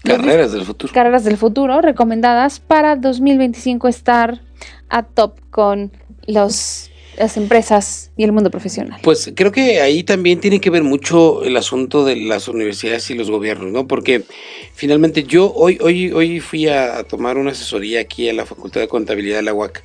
[0.02, 0.92] carreras del futuro.
[0.92, 4.40] Carreras del futuro recomendadas para 2025 estar
[4.90, 5.92] a top con
[6.26, 9.00] los las empresas y el mundo profesional.
[9.02, 13.14] Pues creo que ahí también tiene que ver mucho el asunto de las universidades y
[13.14, 13.86] los gobiernos, ¿no?
[13.86, 14.24] Porque
[14.74, 18.88] finalmente yo hoy, hoy, hoy fui a, tomar una asesoría aquí en la Facultad de
[18.88, 19.82] Contabilidad de la UAC,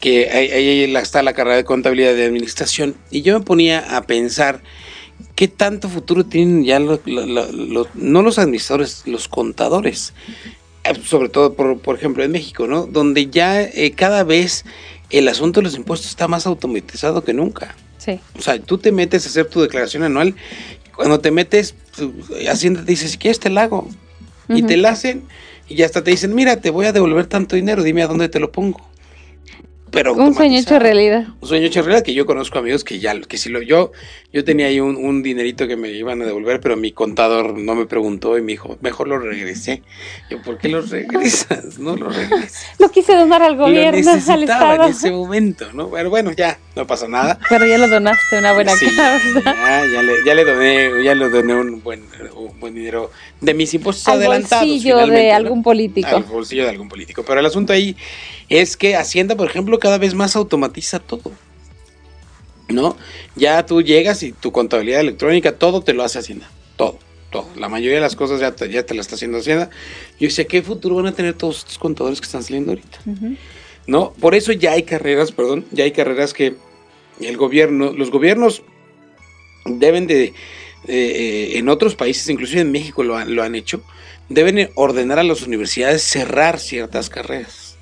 [0.00, 4.62] que ahí, está la carrera de Contabilidad de Administración, y yo me ponía a pensar
[5.34, 10.12] qué tanto futuro tienen ya los, no los administradores, los contadores,
[10.84, 12.86] eh, sobre todo, por, por ejemplo, en México, ¿no?
[12.86, 14.64] Donde ya eh, cada vez
[15.18, 17.74] el asunto de los impuestos está más automatizado que nunca.
[17.98, 18.20] Sí.
[18.38, 20.34] O sea, tú te metes a hacer tu declaración anual,
[20.94, 21.74] cuando te metes,
[22.48, 23.88] Hacienda te dice, si quieres te la hago.
[24.48, 25.24] Y te la hacen
[25.68, 28.28] y ya hasta te dicen, mira, te voy a devolver tanto dinero, dime a dónde
[28.28, 28.93] te lo pongo
[30.16, 31.26] un sueño hecho realidad.
[31.40, 33.92] Un sueño hecho realidad que yo conozco amigos que ya, que si lo yo,
[34.32, 37.86] yo tenía ahí un, dinerito que me iban a devolver, pero mi contador no me
[37.86, 39.82] preguntó y me dijo, mejor lo regresé.
[40.28, 41.78] Yo, ¿por qué lo regresas?
[41.78, 42.66] No lo regresas.
[42.78, 44.84] Lo quise donar al gobierno, al Estado.
[44.84, 45.90] en ese momento, ¿no?
[45.90, 47.38] Pero bueno, ya, no pasa nada.
[47.48, 51.28] Pero ya lo donaste una buena sí, Ya, ya, le, ya le doné, ya le
[51.28, 52.13] doné un buen, un
[52.64, 53.10] buen dinero
[53.42, 54.66] de mis impuestos al adelantados.
[54.66, 56.08] Bolsillo de algún político.
[56.08, 57.22] Al bolsillo de algún político.
[57.22, 57.94] Pero el asunto ahí
[58.48, 61.30] es que Hacienda, por ejemplo, cada vez más automatiza todo.
[62.68, 62.96] ¿No?
[63.36, 66.50] Ya tú llegas y tu contabilidad electrónica, todo te lo hace Hacienda.
[66.76, 66.98] Todo,
[67.30, 67.46] todo.
[67.56, 69.68] La mayoría de las cosas ya te, ya te la está haciendo Hacienda.
[70.18, 72.98] Yo sé ¿qué futuro van a tener todos estos contadores que están saliendo ahorita?
[73.86, 74.14] ¿No?
[74.14, 76.54] Por eso ya hay carreras, perdón, ya hay carreras que
[77.20, 78.62] el gobierno, los gobiernos
[79.66, 80.32] deben de,
[80.86, 83.82] eh, en otros países, inclusive en México lo, lo han hecho,
[84.28, 87.74] deben ordenar a las universidades cerrar ciertas carreras.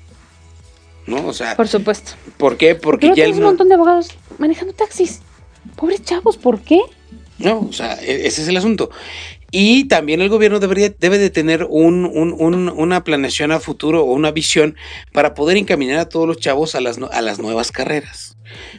[1.07, 1.27] ¿no?
[1.27, 2.13] O sea, por supuesto.
[2.37, 2.75] ¿Por qué?
[2.75, 5.21] Porque ya hay un montón de abogados manejando taxis.
[5.75, 6.79] Pobres chavos, ¿por qué?
[7.39, 8.89] No, o sea, e-, ese es el asunto.
[9.51, 14.31] Y también el gobierno debería, debe de tener un, una planeación a futuro o una
[14.31, 14.75] visión
[15.11, 18.35] para poder encaminar a todos los chavos a las, a las nuevas carreras.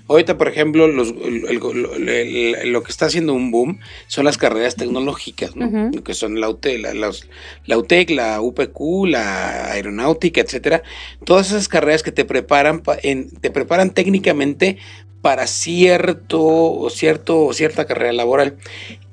[0.08, 5.90] Ahorita, por ejemplo, los, lo que está haciendo un boom son las carreras tecnológicas, ¿no?
[6.02, 10.82] que son la, UTEC, la, la, UTEC, la UPQ, la aeronáutica, etcétera.
[11.24, 14.78] Todas esas carreras que te preparan, en, te preparan técnicamente
[15.24, 18.58] para cierto o cierto cierta carrera laboral.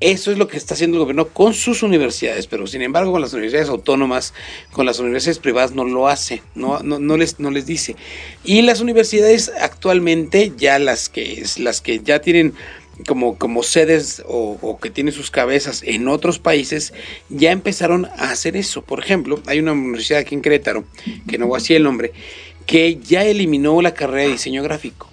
[0.01, 3.21] Eso es lo que está haciendo el gobierno con sus universidades, pero sin embargo con
[3.21, 4.33] las universidades autónomas,
[4.73, 7.95] con las universidades privadas no lo hace, no, no, les, no les dice.
[8.43, 12.55] Y las universidades actualmente, ya las que, las que ya tienen
[13.07, 16.93] como, como sedes o, o, que tienen sus cabezas en otros países,
[17.29, 18.81] ya empezaron a hacer eso.
[18.81, 20.83] Por ejemplo, hay una universidad aquí en Querétaro,
[21.29, 22.11] que no voy a decir el nombre,
[22.65, 25.10] que ya eliminó la carrera de diseño gráfico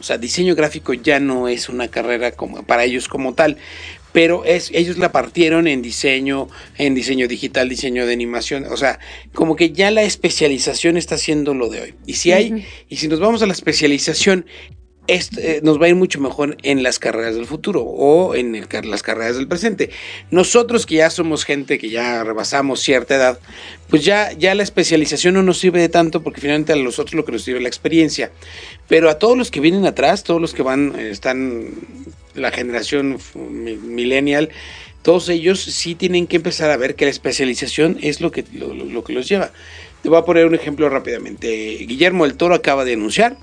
[0.00, 3.56] o sea, diseño gráfico ya no es una carrera como, para ellos como tal,
[4.12, 8.98] pero es, ellos la partieron en diseño, en diseño digital, diseño de animación, o sea,
[9.34, 11.94] como que ya la especialización está siendo lo de hoy.
[12.06, 14.46] Y si hay, y si nos vamos a la especialización,
[15.08, 19.02] eh, nos va a ir mucho mejor en las carreras del futuro o en las
[19.02, 19.88] carreras del presente.
[20.30, 23.40] Nosotros que ya somos gente que ya rebasamos cierta edad,
[23.88, 27.24] pues ya, ya la especialización no nos sirve de tanto porque finalmente a nosotros lo
[27.24, 28.30] que nos sirve es la experiencia.
[28.86, 31.70] Pero a todos los que vienen atrás, todos los que van, eh, están
[32.34, 34.50] la generación millennial,
[35.00, 39.02] todos ellos sí tienen que empezar a ver que la especialización es lo que, lo
[39.04, 39.52] que los lleva.
[40.02, 41.78] Te voy a poner un ejemplo rápidamente.
[41.80, 43.36] Guillermo el Toro acaba de anunciar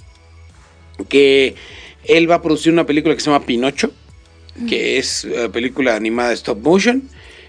[1.09, 1.55] que
[2.05, 3.91] él va a producir una película que se llama Pinocho,
[4.69, 7.03] que es una eh, película animada de stop motion,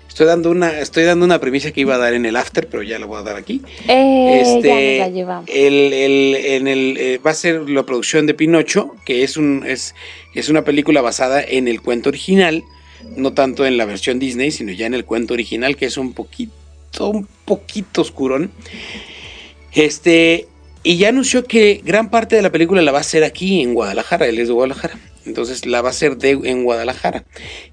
[0.08, 2.82] Estoy dando una, estoy dando una premisa que iba a dar en el after, pero
[2.82, 3.60] ya la voy a dar aquí.
[3.86, 5.50] Eh, ya nos la llevamos.
[5.52, 9.62] el, el- en el, eh, va a ser la producción de Pinocho, que es, un,
[9.66, 9.94] es,
[10.34, 12.64] es una película basada en el cuento original,
[13.14, 16.14] no tanto en la versión Disney, sino ya en el cuento original, que es un
[16.14, 16.52] poquito,
[17.10, 18.50] un poquito oscurón.
[19.72, 20.48] Este,
[20.86, 23.74] y ya anunció que gran parte de la película la va a hacer aquí en
[23.74, 24.96] Guadalajara, él es de Guadalajara.
[25.24, 27.24] Entonces la va a hacer de, en Guadalajara.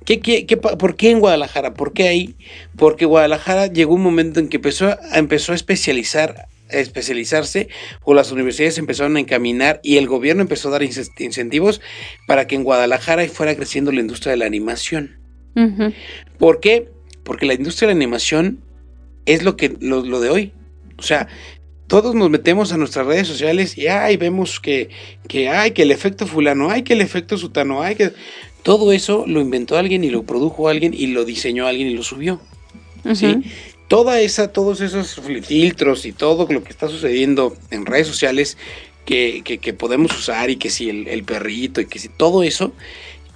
[0.03, 1.75] ¿Qué, qué, qué por qué en Guadalajara?
[1.75, 2.35] ¿Por qué ahí?
[2.75, 7.69] Porque Guadalajara llegó un momento en que empezó a, empezó a especializar a especializarse
[8.03, 11.81] o las universidades empezaron a encaminar y el gobierno empezó a dar incentivos
[12.25, 15.19] para que en Guadalajara fuera creciendo la industria de la animación.
[15.55, 15.93] Ujú.
[16.39, 16.89] ¿Por qué?
[17.23, 18.63] Porque la industria de la animación
[19.27, 20.53] es lo que lo, lo de hoy.
[20.97, 21.27] O sea,
[21.87, 24.89] todos nos metemos a nuestras redes sociales y ay, vemos que,
[25.27, 28.11] que ay, que el efecto fulano, ay, que el efecto sutano, ay, que
[28.63, 32.03] todo eso lo inventó alguien y lo produjo alguien y lo diseñó alguien y lo
[32.03, 32.39] subió.
[33.15, 33.25] ¿sí?
[33.89, 38.57] Toda esa, todos esos filtros y todo lo que está sucediendo en redes sociales
[39.05, 42.41] que, que- que podemos usar y que si el, el perrito y que si todo
[42.43, 42.73] eso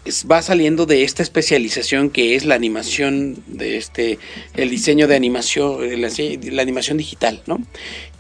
[0.05, 4.17] es- va saliendo de esta especialización que es la animación de este,
[4.55, 6.09] el diseño de animación, la,
[6.51, 7.61] la animación digital, ¿no?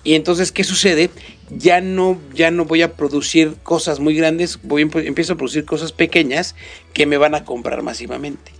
[0.07, 1.09] Y entonces, ¿qué sucede?
[1.49, 5.91] Ya no, ya no voy a producir cosas muy grandes, voy empiezo a producir cosas
[5.91, 6.55] pequeñas
[6.93, 8.53] que me van a comprar masivamente.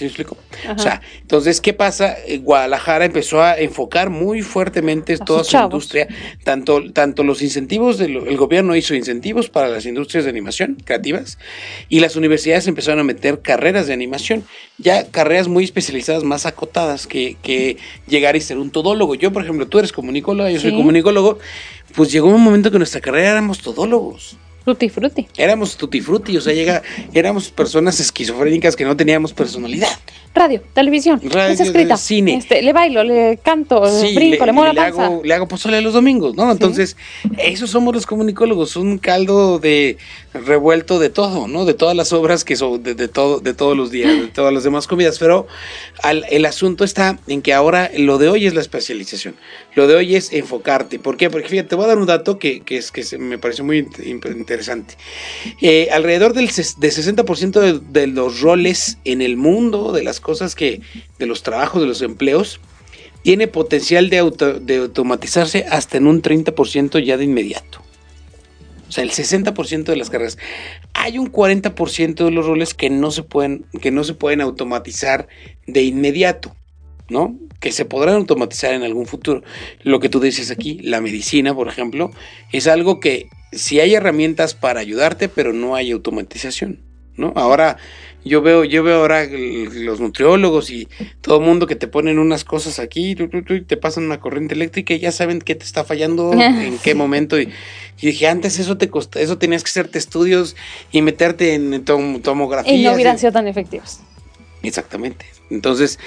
[0.00, 0.38] ¿Sí me explico?
[0.64, 0.72] Ajá.
[0.72, 2.16] O sea, entonces, ¿qué pasa?
[2.26, 5.74] Eh, Guadalajara empezó a enfocar muy fuertemente toda su chavos.
[5.74, 6.08] industria,
[6.42, 11.36] tanto, tanto los incentivos, del el gobierno hizo incentivos para las industrias de animación creativas
[11.90, 14.42] y las universidades empezaron a meter carreras de animación,
[14.78, 17.76] ya carreras muy especializadas, más acotadas que, que
[18.08, 19.14] llegar y ser un todólogo.
[19.16, 20.76] Yo, por ejemplo, tú eres comunicóloga, yo soy Sí.
[20.78, 21.38] comunicólogo,
[21.94, 24.38] pues llegó un momento que en nuestra carrera éramos todólogos.
[24.64, 25.26] Frutti frutti.
[25.36, 26.82] Éramos tutti frutti, o sea, llega,
[27.14, 29.88] éramos personas esquizofrénicas que no teníamos personalidad.
[30.32, 31.96] Radio, televisión, Radio, es escrita.
[31.96, 32.36] cine.
[32.36, 35.06] Este, le bailo, le canto, Sí, brinco, le, muevo la panza.
[35.06, 36.52] hago, le hago pozole los domingos, ¿no?
[36.52, 36.96] Entonces,
[37.38, 39.98] esos somos los comunicólogos, un caldo de
[40.32, 41.64] revuelto de todo, ¿no?
[41.64, 44.54] De todas las obras que son, de, de todo, de todos los días, de todas
[44.54, 45.18] las demás comidas.
[45.18, 45.48] Pero
[46.00, 49.34] al- el asunto está en que ahora lo de hoy es la especialización.
[49.74, 51.00] Lo de hoy es enfocarte.
[51.00, 51.28] ¿Por qué?
[51.28, 53.82] Porque fíjate, te voy a dar un dato que, que es que me pareció muy
[53.82, 54.94] int- interesante.
[55.60, 60.19] Eh, alrededor del ses- de 60% de, de los roles en el mundo, de las
[60.20, 60.80] cosas que,
[61.18, 62.60] de los trabajos, de los empleos,
[63.22, 67.82] tiene potencial de, auto- de automatizarse hasta en un 30% ya de inmediato.
[68.88, 70.36] O sea, el 60% de las carreras.
[70.94, 75.28] Hay un 40% de los roles que no se pueden, que no se pueden automatizar
[75.66, 76.56] de inmediato,
[77.08, 77.38] ¿no?
[77.60, 79.44] Que se podrán automatizar en algún futuro.
[79.82, 82.10] Lo que tú dices aquí, la medicina, por ejemplo,
[82.52, 86.80] es algo que si hay herramientas para ayudarte, pero no hay automatización,
[87.20, 87.32] ¿no?
[87.36, 87.76] Ahora
[88.24, 90.88] yo veo, yo veo ahora los nutriólogos y
[91.22, 94.92] todo el mundo que te ponen unas cosas aquí y te pasan una corriente eléctrica
[94.92, 97.40] y ya saben qué te está fallando, en qué momento.
[97.40, 97.48] Y,
[98.00, 100.56] y dije, antes eso te costa, eso tenías que hacerte estudios
[100.92, 102.74] y meterte en tom- tomografías.
[102.74, 104.00] Y no hubieran sido tan efectivos.
[104.62, 105.24] Exactamente.
[105.50, 105.98] Entonces,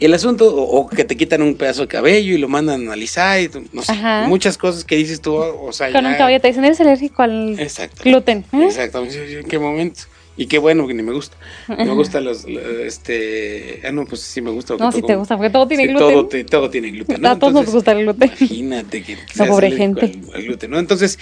[0.00, 2.84] el asunto, o, o que te quitan un pedazo de cabello y lo mandan a
[2.84, 3.94] analizar, y, no sé,
[4.26, 7.22] muchas cosas que dices tú, o sea, Con ya- un caballo te dicen, eres alérgico
[7.22, 8.02] al Exacto.
[8.04, 8.44] gluten.
[8.52, 8.64] ¿eh?
[8.66, 9.38] Exactamente.
[9.40, 10.00] ¿En qué momento?
[10.40, 11.36] Y qué bueno que ni me gusta.
[11.68, 14.74] Me gusta los, los, este, ah no, pues sí me gusta.
[14.78, 16.08] No, sí te gusta, porque todo tiene sí, gluten.
[16.14, 17.20] Todo, te- todo tiene gluten.
[17.20, 17.28] ¿no?
[17.28, 18.30] A todos nos gusta el gluten.
[18.40, 20.18] Imagínate que, La pobre gente.
[20.30, 20.78] Al, al gluten, ¿no?
[20.78, 21.18] Entonces,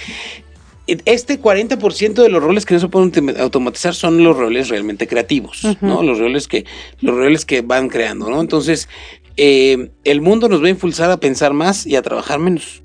[0.87, 5.09] este 40% de los roles que no se pueden autom- automatizar son los roles realmente
[5.09, 6.03] creativos, ¿no?
[6.05, 6.65] Los roles que,
[7.01, 8.41] los roles que van creando, ¿no?
[8.41, 8.89] Entonces,
[9.37, 12.83] eh, el mundo nos va a impulsar a pensar más y a trabajar menos.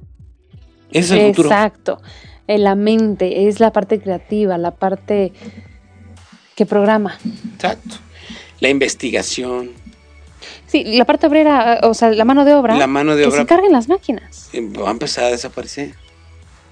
[0.91, 1.49] Ese es el futuro.
[1.49, 2.01] Exacto.
[2.47, 5.31] En la mente, es la parte creativa, la parte
[6.55, 7.17] que programa.
[7.55, 7.95] Exacto.
[8.59, 9.71] La investigación,
[10.67, 12.75] Sí, la parte obrera, o sea, la mano de obra.
[12.75, 14.49] la mano de que obra se encarguen las máquinas.
[14.53, 15.93] eh, va a empezar a desaparecer.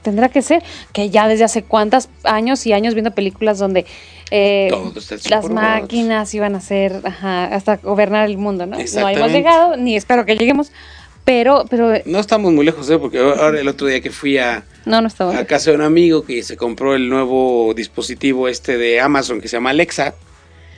[0.02, 3.86] Tendrá que ser que ya desde hace cuántos años y años viendo películas donde
[4.32, 4.72] eh,
[5.30, 8.78] las máquinas iban a ser ajá, hasta gobernar el mundo, ¿no?
[8.78, 10.72] No hemos llegado, ni espero que lleguemos,
[11.26, 12.98] pero, pero No estamos muy lejos, ¿eh?
[12.98, 15.84] Porque ahora el otro día que fui a, no, no está a casa de un
[15.84, 20.16] amigo que se compró el nuevo dispositivo este de Amazon que se llama Alexa,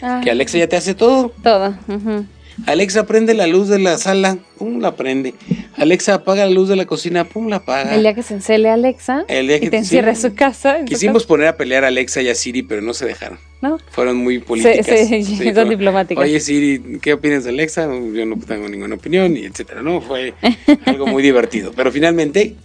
[0.02, 1.32] Ah, que Alexa ya te hace todo.
[1.42, 1.74] todo.
[1.88, 2.26] ujú.
[2.66, 5.34] Alexa prende la luz de la sala, pum, la prende.
[5.76, 7.96] Alexa apaga la luz de la cocina, pum, la apaga.
[7.96, 10.22] El día que se encele Alexa El día y te encierra en sí.
[10.24, 10.78] su casa.
[10.78, 13.40] en su Quisimos poner a pelear a Alexa y a Siri, pero no se dejaron.
[13.64, 13.80] ¿no?
[13.92, 14.86] Fueron muy políticas.
[15.08, 16.22] sí, son como, diplomáticas.
[16.22, 17.86] Oye, Siri, ¿qué opinas de Alexa?
[17.86, 19.82] Yo no tengo ninguna opinión, y etcétera.
[19.82, 20.34] No, fue
[20.86, 21.72] algo muy divertido.
[21.74, 22.56] Pero finalmente,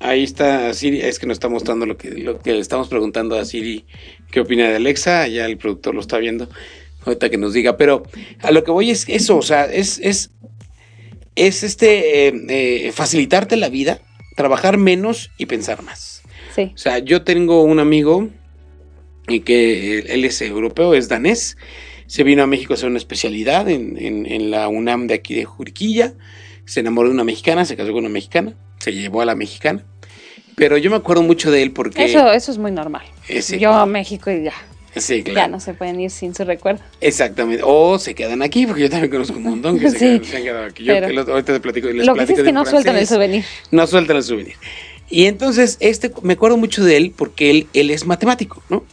[0.00, 1.00] ahí está Siri.
[1.00, 3.84] Es que nos está mostrando lo que, lo que le estamos preguntando a Siri,
[4.32, 5.28] ¿qué opina de Alexa?
[5.28, 6.48] Ya el productor lo está viendo.
[7.06, 8.02] Ahorita que nos diga, pero
[8.40, 10.30] a lo que voy es eso, o sea, es, es,
[11.34, 14.00] es este, eh, eh, facilitarte la vida,
[14.36, 16.22] trabajar menos y pensar más.
[16.54, 16.72] Sí.
[16.74, 18.28] O sea, yo tengo un amigo
[19.28, 21.56] y que él es europeo, es danés,
[22.06, 25.34] se vino a México a hacer una especialidad en, en- en la UNAM de aquí
[25.34, 26.14] de Juriquilla,
[26.64, 29.84] se enamoró de una mexicana, se casó con una mexicana, se llevó a la mexicana,
[30.54, 32.04] pero yo me acuerdo mucho de él porque...
[32.04, 33.04] Eso, eso es muy normal.
[33.58, 34.54] Yo a México y ya.
[34.96, 35.52] Sí, Ya claro.
[35.52, 36.82] no se pueden ir sin su recuerdo.
[37.00, 37.62] Exactamente.
[37.66, 40.42] O se quedan aquí, porque yo también conozco un montón que se, quedan- se han
[40.42, 40.84] quedado aquí.
[40.84, 41.88] Yo pero- que los- ahorita te platico.
[41.88, 43.44] Les Lo que platico es que no sueltan el souvenir.
[43.70, 44.54] No sueltan el souvenir.
[45.08, 48.84] Y entonces, este, me acuerdo mucho de él porque él, él es matemático, ¿no?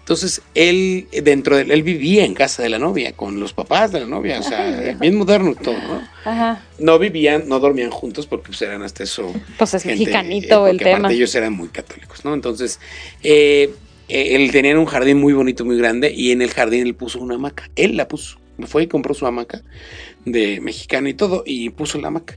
[0.00, 4.00] Entonces, él, dentro de él vivía en casa de la novia, con los papás de
[4.00, 6.02] la novia, o sea, bien moderno todo, ¿no?
[6.24, 6.60] Ajá.
[6.80, 9.32] No vivían, no dormían juntos porque pues, eran hasta eso.
[9.56, 10.98] Pues es gente, mexicanito eh, el porque tema.
[10.98, 12.34] aparte ellos eran muy católicos, ¿no?
[12.34, 12.80] Entonces,
[13.22, 13.72] eh,
[14.08, 17.36] él tenía un jardín muy bonito, muy grande, y en el jardín él puso una
[17.36, 17.70] hamaca.
[17.76, 18.38] Él la puso.
[18.66, 19.62] Fue y compró su hamaca
[20.24, 22.36] de mexicano y todo, y puso la hamaca.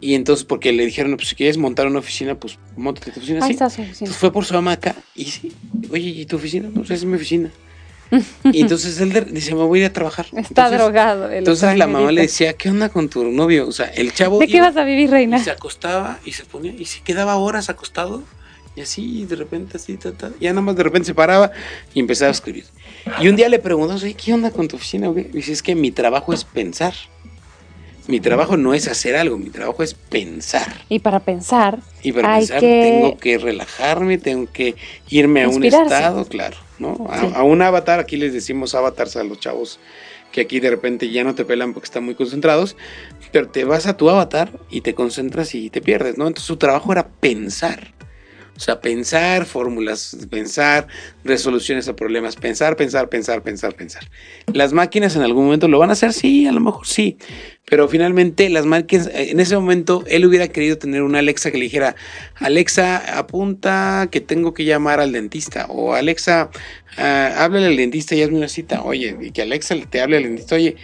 [0.00, 3.40] Y entonces, porque le dijeron, pues si quieres montar una oficina, pues montate tu oficina.
[3.40, 3.52] Ahí sí.
[3.52, 3.92] está su oficina.
[4.06, 5.52] Entonces fue por su hamaca y sí,
[5.90, 6.68] oye, ¿y tu oficina?
[6.82, 7.50] Esa es mi oficina.
[8.52, 10.26] y entonces él dice, me voy a ir a trabajar.
[10.26, 11.30] Está Entonces- drogado.
[11.30, 13.66] el Entonces la mamá le decía, ¿qué onda con tu novio?
[13.66, 15.42] O sea, el chavo ¿De qué vas a vivir, y reina?
[15.42, 18.22] se acostaba y se ponía y se quedaba horas acostado
[18.76, 21.50] y así de repente así, ta, ta, ya nada más de repente se paraba
[21.92, 22.64] y empezaba a escribir.
[23.20, 25.08] Y un día le preguntó, oye, ¿qué onda con tu oficina?
[25.08, 26.94] güey?" Y dice, es que mi trabajo es pensar.
[28.08, 30.84] Mi trabajo no es hacer algo, mi trabajo es pensar.
[30.88, 34.74] Y para pensar, Y para Hay pensar que- tengo que relajarme, tengo que
[35.10, 35.94] irme a un Inspirarse.
[35.94, 37.06] estado, claro, ¿no?
[37.10, 37.28] A, Sí.
[37.34, 39.78] a un avatar, aquí les decimos avatars a los chavos
[40.32, 42.76] que aquí de repente ya no te pelan porque están muy concentrados,
[43.32, 46.26] pero te vas a tu avatar y te concentras y te pierdes, ¿no?
[46.26, 47.92] Entonces su trabajo era pensar.
[48.60, 50.86] O sea, pensar fórmulas, pensar
[51.24, 54.02] resoluciones a problemas, pensar, pensar, pensar, pensar, pensar.
[54.52, 57.16] Las máquinas en algún momento lo van a hacer, sí, a lo mejor sí,
[57.70, 61.56] pero finalmente las máquinas, eh, en ese momento él hubiera querido tener una Alexa que
[61.56, 61.94] le dijera,
[62.34, 66.50] Alexa, apunta que tengo que llamar al dentista, o Alexa,
[66.98, 70.24] ah, háblale al dentista y hazme una cita, oye, y que Alexa te hable al
[70.24, 70.74] dentista, oye,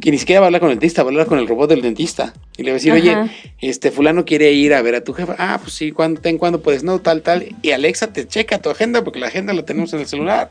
[0.00, 1.68] que ni siquiera va a hablar con el dentista, va a hablar con el robot
[1.68, 3.00] del dentista, y le va a decir, Ajá.
[3.22, 3.30] oye,
[3.60, 5.36] este fulano quiere ir a ver a tu jefa.
[5.38, 6.82] Ah, pues sí, ¿cuándo, ten, ¿cuándo puedes?
[6.82, 7.54] No, tal, tal.
[7.60, 10.50] Y Alexa te checa tu agenda porque la agenda la tenemos en el celular.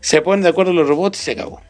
[0.00, 1.62] Se ponen de acuerdo los robots y se acabó.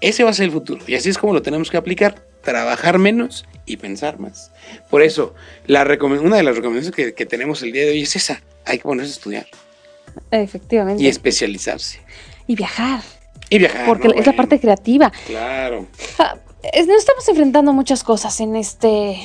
[0.00, 0.82] Ese va a ser el futuro.
[0.86, 2.24] Y así es como lo tenemos que aplicar.
[2.46, 4.52] Trabajar menos y pensar más.
[4.88, 5.34] Por eso,
[5.66, 8.40] la una de las recomendaciones que, que tenemos el día de hoy es esa.
[8.64, 9.46] Hay que ponerse a estudiar
[10.30, 11.02] efectivamente.
[11.02, 12.00] y especializarse.
[12.46, 13.00] Y viajar,
[13.50, 13.86] Y viajar.
[13.86, 14.14] porque ¿no?
[14.14, 15.12] es la parte creativa.
[15.26, 15.86] Claro.
[16.18, 16.36] Ah,
[16.72, 19.18] es- Nos estamos enfrentando muchas cosas en este,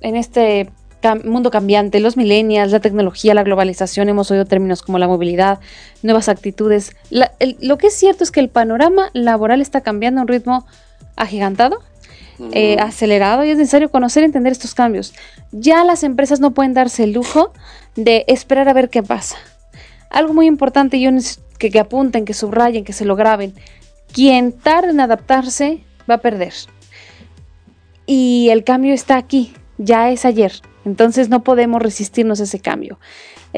[0.00, 0.68] en este
[1.02, 5.60] cam- mundo cambiante, los millennials, la tecnología, la globalización, hemos oído términos como la movilidad,
[6.02, 6.96] nuevas actitudes.
[7.10, 10.28] La- el- lo que es cierto es que el panorama laboral está cambiando a un
[10.28, 10.66] ritmo
[11.14, 11.80] agigantado,
[12.52, 12.82] eh, Mm.
[12.82, 15.14] acelerado y es necesario conocer y entender estos cambios.
[15.52, 17.52] Ya las empresas no pueden darse el lujo
[17.94, 19.36] de esperar a ver qué pasa.
[20.10, 21.10] Algo muy importante, yo
[21.58, 23.54] que, que apunten, que subrayen, que se lo graben.
[24.12, 26.52] Quien tarde en adaptarse va a perder.
[28.06, 30.52] Y el cambio está aquí, ya es ayer.
[30.84, 32.98] Entonces no podemos resistirnos a ese cambio.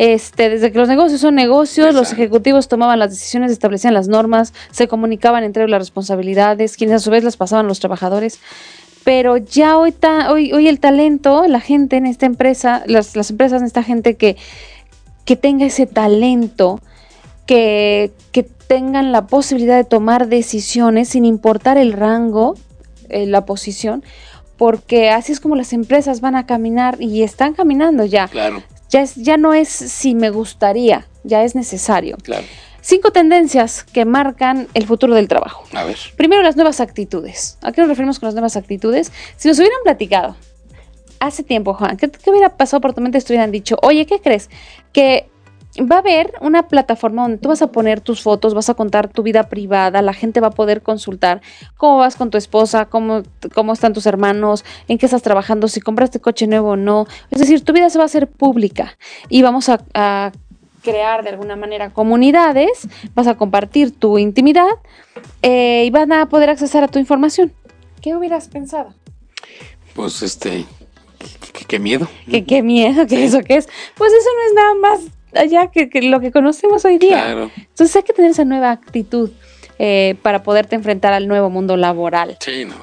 [0.01, 4.55] Este, desde que los negocios son negocios, los ejecutivos tomaban las decisiones, establecían las normas,
[4.71, 8.39] se comunicaban entre las responsabilidades, quienes a su vez las pasaban a los trabajadores.
[9.03, 13.31] Pero ya hoy, ta- hoy, hoy el talento, la gente en esta empresa, las, las
[13.31, 14.37] empresas en esta gente que,
[15.25, 16.81] que tenga ese talento,
[17.45, 22.55] que, que tengan la posibilidad de tomar decisiones sin importar el rango,
[23.09, 24.05] eh, la posición,
[24.57, 28.29] porque así es como las empresas van a caminar y están caminando ya.
[28.29, 32.17] Claro, Ya, es, ya no es si me gustaría, ya es necesario.
[32.23, 32.45] claro.
[32.81, 35.65] Cinco tendencias que marcan el futuro del trabajo.
[35.75, 35.99] A ver.
[36.17, 37.59] Primero, las nuevas actitudes.
[37.61, 39.13] ¿A qué nos referimos con las nuevas actitudes?
[39.37, 40.37] Si nos hubieran platicado
[41.21, 44.07] hace tiempo, Juan, ¿qué, qué hubiera pasado por tu mente si te hubieran dicho, oye,
[44.07, 44.49] ¿qué crees?
[44.93, 45.29] Que
[45.81, 49.09] va a haber una plataforma donde tú vas a poner tus fotos, vas a contar
[49.09, 51.41] tu vida privada, la gente va a poder consultar
[51.77, 53.23] cómo vas con tu esposa, cómo,
[53.55, 57.07] cómo están tus hermanos, en qué estás trabajando, si compraste coche nuevo o no.
[57.31, 58.97] Es decir, tu vida se va a hacer pública
[59.29, 60.33] y vamos a, a
[60.83, 64.69] crear de alguna manera comunidades, vas a compartir tu intimidad
[65.43, 67.53] eh, y van a poder acceder a tu información.
[68.01, 68.95] ¿Qué hubieras pensado?
[69.95, 70.65] Pues este.
[71.53, 72.09] Qué, qué miedo.
[72.31, 73.69] ¿Qué, qué miedo, qué eso que es.
[73.97, 77.25] Pues eso no es nada más allá que, que lo que conocemos hoy día.
[77.25, 77.51] Claro.
[77.57, 79.31] Entonces hay que tener esa nueva actitud
[79.79, 82.75] eh, para poderte enfrentar al nuevo mundo laboral, Sí, no.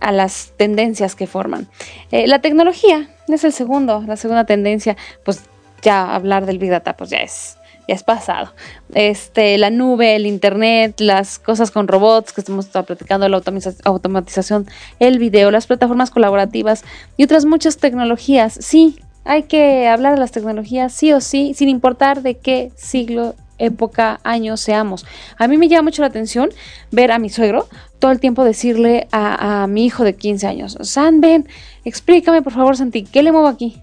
[0.00, 1.68] a las tendencias que forman.
[2.12, 5.42] Eh, la tecnología es el segundo, la segunda tendencia, pues
[5.82, 7.56] ya hablar del Big Data, pues ya es
[7.88, 8.52] ya es pasado.
[8.94, 13.40] Este, la nube, el internet, las cosas con robots que estamos platicando, la
[13.84, 14.66] automatización,
[14.98, 16.82] el video, las plataformas colaborativas
[17.16, 18.58] y otras muchas tecnologías.
[18.60, 23.34] Sí, hay que hablar de las tecnologías sí o sí, sin importar de qué siglo
[23.58, 25.06] época, año seamos.
[25.38, 26.50] A mí me llama mucho la atención
[26.90, 27.68] ver a mi suegro
[27.98, 31.48] todo el tiempo decirle a, mi hijo de 15 años, San, ven,
[31.84, 33.80] explícame por favor, Santi, ¿qué le muevo aquí?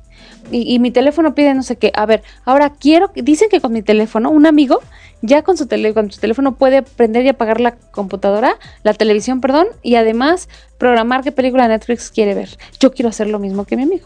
[0.52, 1.92] Y, mi teléfono pide no sé qué.
[1.96, 4.82] A ver, ahora quiero, dicen que con mi teléfono, un amigo
[5.22, 9.68] ya con su, con su teléfono puede prender y apagar la computadora, la televisión, perdón,
[9.82, 10.50] y además
[10.84, 12.50] programar qué película Netflix quiere ver.
[12.78, 14.06] Yo quiero hacer lo mismo que mi amigo.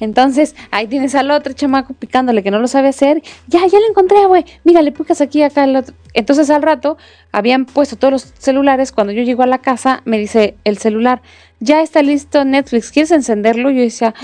[0.00, 3.22] Entonces, ahí tienes al otro chamaco picándole que no lo sabe hacer.
[3.46, 4.46] Ya, ya lo encontré, güey.
[4.64, 5.94] Mira, le picas aquí, acá, el otro.
[6.14, 6.96] Entonces, al rato,
[7.30, 8.90] habían puesto todos los celulares.
[8.90, 11.20] Cuando yo llego a la casa, me dice el celular,
[11.60, 13.70] ya está listo Netflix, ¿quieres encenderlo?
[13.70, 14.14] Yo decía,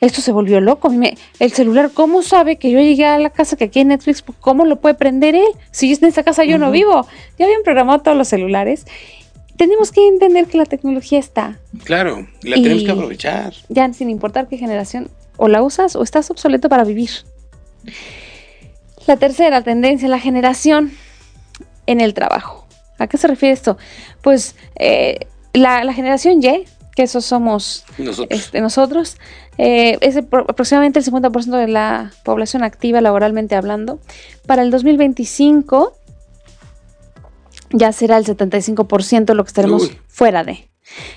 [0.00, 0.92] esto se volvió loco.
[1.40, 4.22] El celular, ¿cómo sabe que yo llegué a la casa que aquí hay Netflix?
[4.40, 5.46] ¿Cómo lo puede prender él?
[5.70, 7.06] Si en esta casa yo no vivo.
[7.38, 8.86] Ya habían programado todos los celulares.
[9.56, 11.58] Tenemos que entender que la tecnología está.
[11.84, 13.54] Claro, la tenemos que aprovechar.
[13.68, 17.10] Ya sin importar qué generación, o la usas o estás obsoleto para vivir.
[19.06, 20.92] La tercera tendencia, la generación
[21.86, 22.66] en el trabajo.
[22.98, 23.76] ¿A qué se refiere esto?
[24.22, 29.16] Pues eh, la, generación Y, que eso somos nosotros,
[29.58, 34.00] este, eh, es aproximadamente el 50% de la población activa laboralmente hablando.
[34.46, 35.96] Para el 2025
[37.74, 40.68] ya será el 75% lo que estaremos fuera de.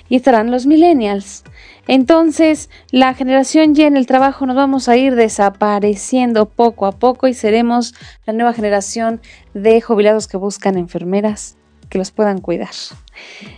[0.08, 1.44] Y estarán los millennials.
[1.86, 7.28] Entonces, la generación Y en el trabajo nos vamos a ir desapareciendo poco a poco
[7.28, 7.94] y seremos
[8.26, 9.20] la nueva generación
[9.54, 11.56] de jubilados que buscan enfermeras
[11.88, 12.74] que los puedan cuidar.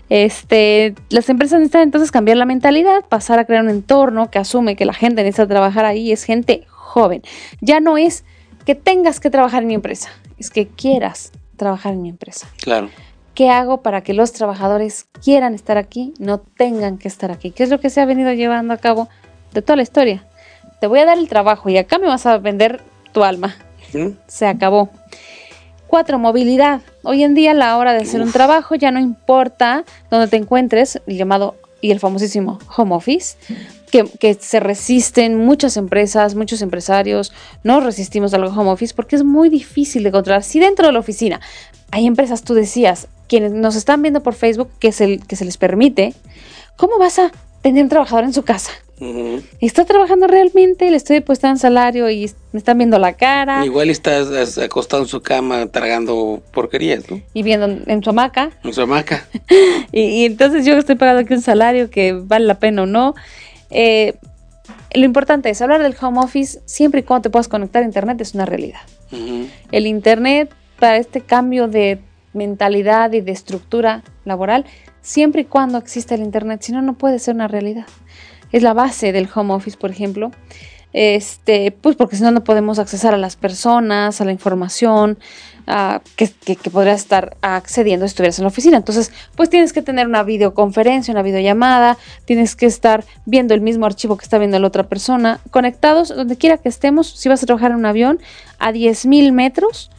[0.09, 4.77] Este, las empresas necesitan entonces cambiar la mentalidad, pasar a crear un entorno que asume
[4.77, 7.23] que la gente necesita trabajar ahí es gente joven.
[7.61, 8.25] Ya no es
[8.67, 12.49] que tengas que trabajar en mi empresa, es que quieras trabajar en mi empresa.
[12.63, 12.89] Claro.
[13.35, 17.51] ¿Qué hago para que los trabajadores quieran estar aquí, no tengan que estar aquí?
[17.51, 19.09] ¿Qué es lo que se ha venido llevando a cabo
[19.53, 20.27] de toda la historia?
[20.81, 22.81] Te voy a dar el trabajo y acá me vas a vender
[23.13, 23.55] tu alma.
[24.27, 24.89] Se acabó.
[25.87, 26.81] Cuatro, movilidad.
[27.03, 30.37] Hoy en día, a la hora de hacer un trabajo, ya no importa dónde te
[30.37, 33.37] encuentres, el llamado y el famosísimo home office,
[33.91, 37.33] que, que, se resisten muchas empresas, muchos empresarios,
[37.65, 40.43] no resistimos al home office porque es muy difícil de controlar.
[40.43, 41.41] Si dentro de la oficina
[41.91, 45.57] hay empresas, tú decías, quienes nos están viendo por Facebook, que se, que se les
[45.57, 46.15] permite,
[46.77, 47.31] ¿cómo vas a
[47.63, 48.73] tener un trabajador en su casa?
[49.61, 53.65] Está trabajando realmente, le estoy depositando salario y me están viendo la cara.
[53.65, 57.21] Igual estás acostado en su cama tragando porquerías, ¿no?
[57.33, 58.51] Y viendo en su hamaca.
[58.63, 59.27] En su hamaca.
[59.93, 63.15] y, entonces yo estoy pagando aquí un salario que vale la pena o no.
[63.71, 64.17] Eh,
[64.93, 68.21] lo importante es hablar del home office siempre y cuando te puedas conectar a internet
[68.21, 68.81] es una realidad.
[69.73, 72.01] El internet para este cambio de
[72.33, 74.67] mentalidad y de estructura laboral,
[75.03, 77.87] siempre y cuando exista el internet, si no, no puede ser una realidad
[78.53, 80.31] es la base del home office, por ejemplo.
[80.93, 85.19] Este, pues porque si no, no podemos accesar a las personas, a la información
[86.17, 88.77] que, que, podrías estar accediendo si estuvieras en la oficina.
[88.77, 93.87] Entonces, pues tienes que tener una videoconferencia, una videollamada, tienes que estar viendo el mismo
[93.87, 97.47] archivo que está viendo la otra persona, conectados donde quiera que estemos, si vas a
[97.47, 98.19] trabajar en un avión,
[98.59, 99.91] a 10.000 metros,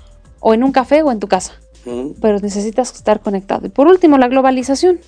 [0.41, 1.53] o en un café o en tu casa.
[2.21, 3.65] Pero necesitas estar conectado.
[3.65, 4.99] Y por último, la globalización.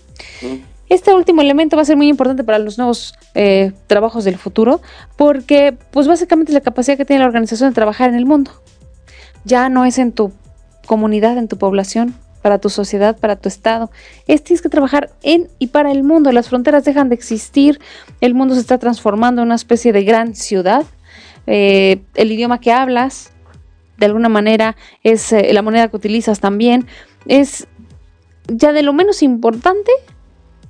[0.89, 4.81] Este último elemento va a ser muy importante para los nuevos eh, trabajos del futuro
[5.15, 8.51] porque pues básicamente es la capacidad que tiene la organización de trabajar en el mundo.
[9.45, 10.31] Ya no es en tu
[10.85, 13.89] comunidad, en tu población, para tu sociedad, para tu estado.
[14.27, 16.31] Es tienes que trabajar en y para el mundo.
[16.31, 17.79] Las fronteras dejan de existir.
[18.21, 20.85] El mundo se está transformando en una especie de gran ciudad.
[21.47, 23.31] Eh, el idioma que hablas,
[23.97, 26.85] de alguna manera, es eh, la moneda que utilizas también.
[27.25, 27.67] Es
[28.47, 29.91] ya de lo menos importante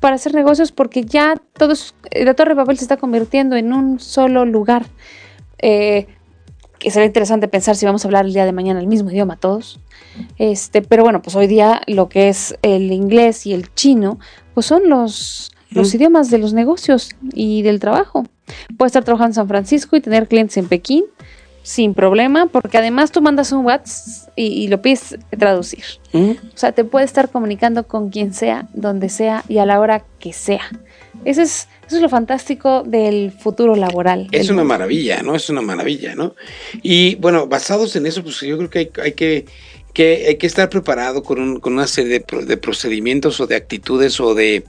[0.04, 4.02] para hacer negocios porque ya todos, la Torre de Papel se está convirtiendo en un
[4.02, 4.86] solo lugar.
[5.60, 6.08] Eh,
[6.78, 9.38] que será interesante pensar si vamos a hablar el día de mañana el mismo idioma
[9.38, 9.80] todos.
[10.38, 14.20] Este, pero bueno, pues hoy día lo que es el inglés y el chino,
[14.54, 18.26] pues son los, los idiomas de los negocios y del trabajo.
[18.78, 21.06] Puedes estar trabajando en San Francisco y tener clientes en Pekín
[21.64, 25.84] sin problema, porque además tú mandas un WhatsApp y, lo pides traducir.
[26.14, 30.04] O sea, te puedes estar comunicando con quien sea, donde sea y a la hora
[30.20, 30.70] que sea.
[31.26, 34.28] Eso es, eso es lo fantástico del futuro laboral.
[34.32, 35.36] Es una maravilla, ¿no?
[35.36, 36.36] Es una maravilla, ¿no?
[36.82, 39.46] Y bueno, basados en eso, pues yo creo que hay, que
[39.94, 44.34] que hay que estar preparado con, con una serie de, procedimientos o de actitudes o
[44.34, 44.64] de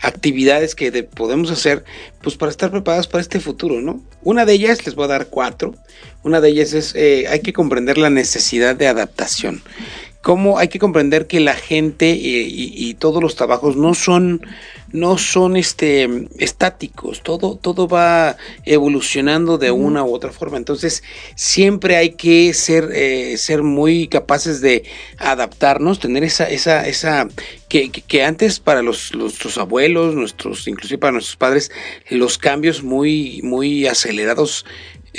[0.00, 1.84] actividades que podemos hacer
[2.22, 4.02] pues para estar preparados para este futuro, ¿no?
[4.22, 5.74] Una de ellas, les voy a dar cuatro,
[6.22, 9.62] una de ellas es, eh, hay que comprender la necesidad de adaptación
[10.26, 14.44] cómo hay que comprender que la gente eh, y, todos los trabajos no son
[14.90, 20.56] no son este estáticos, todo, todo va evolucionando de una u otra forma.
[20.56, 21.04] Entonces,
[21.36, 24.82] siempre hay que ser, eh, ser muy capaces de
[25.18, 27.28] adaptarnos, tener esa, esa, esa,
[27.68, 31.70] que, que, antes para los, nuestros abuelos, nuestros, inclusive para nuestros padres,
[32.10, 34.64] los cambios muy, muy acelerados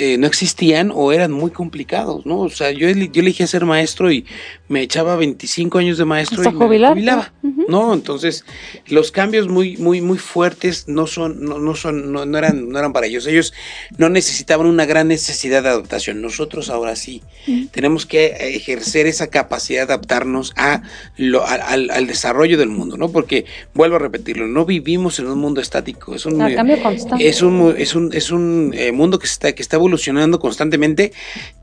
[0.00, 2.38] eh, no existían o eran muy complicados, ¿no?
[2.38, 4.24] O sea, yo, yo elegí ser maestro y
[4.68, 7.32] me echaba 25 años de maestro y me jubilaba,
[7.68, 7.92] ¿no?
[7.92, 8.44] Entonces,
[8.86, 12.78] los cambios muy, muy, muy fuertes no son, no, no son, no, no, eran, no
[12.78, 13.26] eran para ellos.
[13.26, 13.52] Ellos
[13.98, 16.22] no necesitaban una gran necesidad de adaptación.
[16.22, 17.22] Nosotros ahora sí.
[17.70, 20.82] Tenemos que ejercer esa capacidad de adaptarnos a
[21.16, 23.10] lo, al, al, desarrollo del mundo, ¿no?
[23.10, 23.44] Porque,
[23.74, 26.14] vuelvo a repetirlo, no vivimos en un mundo estático.
[26.14, 27.28] Es un, cambio constante.
[27.28, 31.12] Es un, es un, es un eh, mundo que está, que está evolucionando constantemente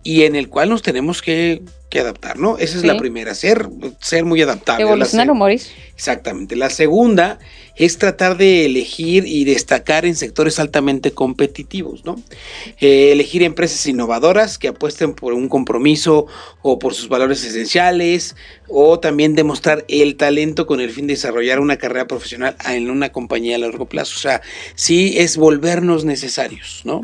[0.04, 2.58] y en el cual nos tenemos que, adaptar, ¿no?
[2.58, 3.68] Esa es la primera, ser,
[4.00, 4.84] ser muy adaptable.
[4.84, 5.62] Evolucionar o morir.
[5.94, 6.56] Exactamente.
[6.56, 7.40] La segunda
[7.76, 12.22] es tratar de elegir y destacar en sectores altamente competitivos, ¿no?
[12.80, 16.28] Eh, elegir empresas innovadoras que apuesten por un compromiso
[16.62, 18.36] o por sus valores esenciales,
[18.68, 23.12] o también demostrar el talento con el fin de desarrollar una carrera profesional en una
[23.12, 24.16] compañía a largo plazo.
[24.16, 24.42] O sea,
[24.76, 27.02] sí es volvernos necesarios, ¿no?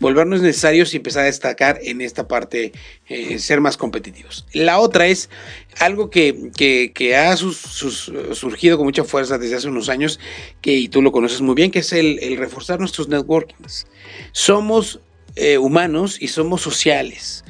[0.00, 2.72] Volvernos necesarios y empezar a destacar en esta parte,
[3.08, 4.46] eh, ser más competitivos.
[4.52, 5.30] La otra es
[5.78, 6.50] algo que,
[6.94, 10.18] que, ha surgido con mucha fuerza desde hace unos años,
[10.60, 13.86] que y tú lo conoces muy bien, que es el, reforzar nuestros networkings.
[14.32, 15.00] Somos
[15.36, 17.44] eh, humanos y somos sociales,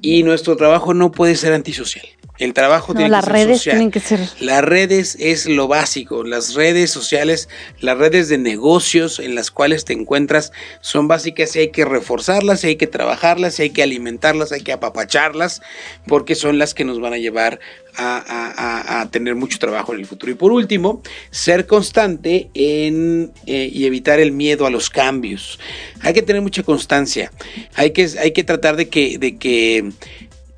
[0.00, 2.06] y nuestro trabajo no puede ser antisocial.
[2.42, 4.20] El trabajo tiene que ser redes Tienen que ser.
[4.40, 6.24] Las redes es lo básico.
[6.24, 11.60] Las redes sociales, las redes de negocios en las cuales te encuentras son básicas y
[11.60, 15.62] hay que reforzarlas, y hay que trabajarlas, y hay que alimentarlas, hay que apapacharlas,
[16.08, 17.60] porque son las que nos van a llevar
[17.96, 20.32] a, tener mucho trabajo en el futuro.
[20.32, 25.60] Y por último, ser constante en, eh, y evitar el miedo a los cambios.
[26.00, 27.30] Hay que tener mucha constancia.
[27.76, 29.92] Hay que, hay que tratar de que, de que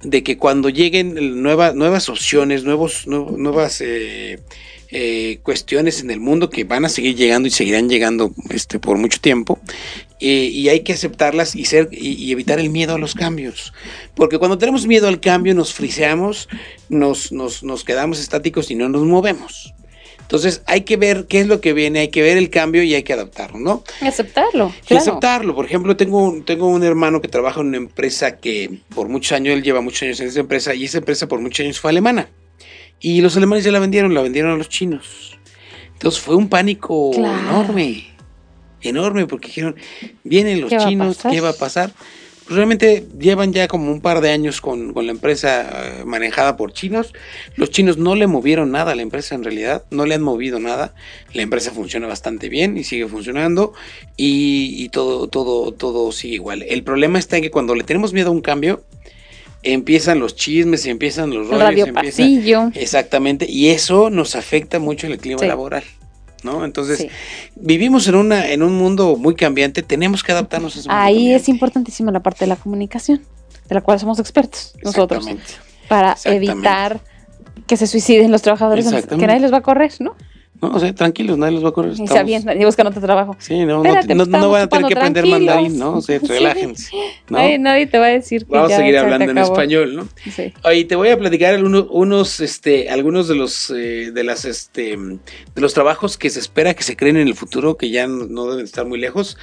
[0.04, 4.38] de que cuando lleguen nuevas, nuevas opciones, nuevos, nuevas eh,
[4.90, 8.98] eh, cuestiones en el mundo que van a seguir llegando y seguirán llegando este, por
[8.98, 9.58] mucho tiempo,
[10.20, 13.72] eh, y hay que aceptarlas y, ser, y, evitar el miedo a los cambios.
[14.14, 16.48] Porque cuando tenemos miedo al cambio nos friseamos,
[16.88, 19.74] nos, nos, nos quedamos estáticos y no nos movemos.
[20.24, 22.94] Entonces hay que ver qué es lo que viene, hay que ver el cambio y
[22.94, 23.84] hay que adaptarlo, ¿no?
[24.00, 24.72] aceptarlo.
[24.86, 25.02] Claro.
[25.02, 25.54] aceptarlo.
[25.54, 29.54] Por ejemplo, tengo, tengo un hermano que trabaja en una empresa que por muchos años,
[29.54, 32.28] él lleva muchos años en esa empresa y esa empresa por muchos años fue alemana.
[33.00, 35.38] Y los alemanes ya la vendieron, la vendieron a los chinos.
[35.92, 38.06] Entonces fue un pánico enorme,
[38.80, 39.76] enorme, porque dijeron,
[40.22, 41.92] vienen los chinos, ¿qué va a pasar?
[42.46, 47.14] Realmente llevan ya como un par de años con, la empresa eh, manejada por chinos.
[47.56, 50.60] Los chinos no le movieron nada a la empresa en realidad, no le han movido
[50.60, 50.94] nada.
[51.32, 53.72] La empresa funciona bastante bien y sigue funcionando
[54.16, 56.62] y, todo, todo, todo sigue igual.
[56.62, 58.84] El problema está en que cuando le tenemos miedo a un cambio,
[59.62, 61.62] empiezan los chismes y empiezan los rollos.
[61.62, 62.70] Radio pasillo.
[62.74, 65.84] Exactamente, y eso nos afecta mucho el clima laboral.
[66.44, 66.64] ¿No?
[66.64, 67.08] Entonces,
[67.56, 71.32] vivimos en una en un mundo muy cambiante, tenemos que adaptarnos a ese mundo Ahí
[71.32, 73.22] es importantísima la parte de la comunicación,
[73.68, 75.26] de la cual somos expertos nosotros,
[75.88, 77.00] para evitar
[77.66, 80.14] que se suiciden los trabajadores, que nadie les va a correr, ¿no?
[80.64, 81.92] No, o sea, tranquilos, nadie los va a correr.
[81.92, 83.36] Y se avientan y buscan otro trabajo.
[83.38, 85.98] Sí, no, no, no, van a tener que aprender mandarín, ¿no?
[85.98, 86.90] O sea, relájense.
[87.28, 90.08] Nadie, te va a decir que Vamos a seguir hablando en español, ¿no?
[90.30, 90.54] Sí.
[90.64, 94.96] Oye, te voy a platicar algunos, unos, este, algunos de los, eh, de las, este,
[94.96, 98.46] de los trabajos que se espera que se creen en el futuro, que ya no
[98.46, 99.36] deben estar muy lejos.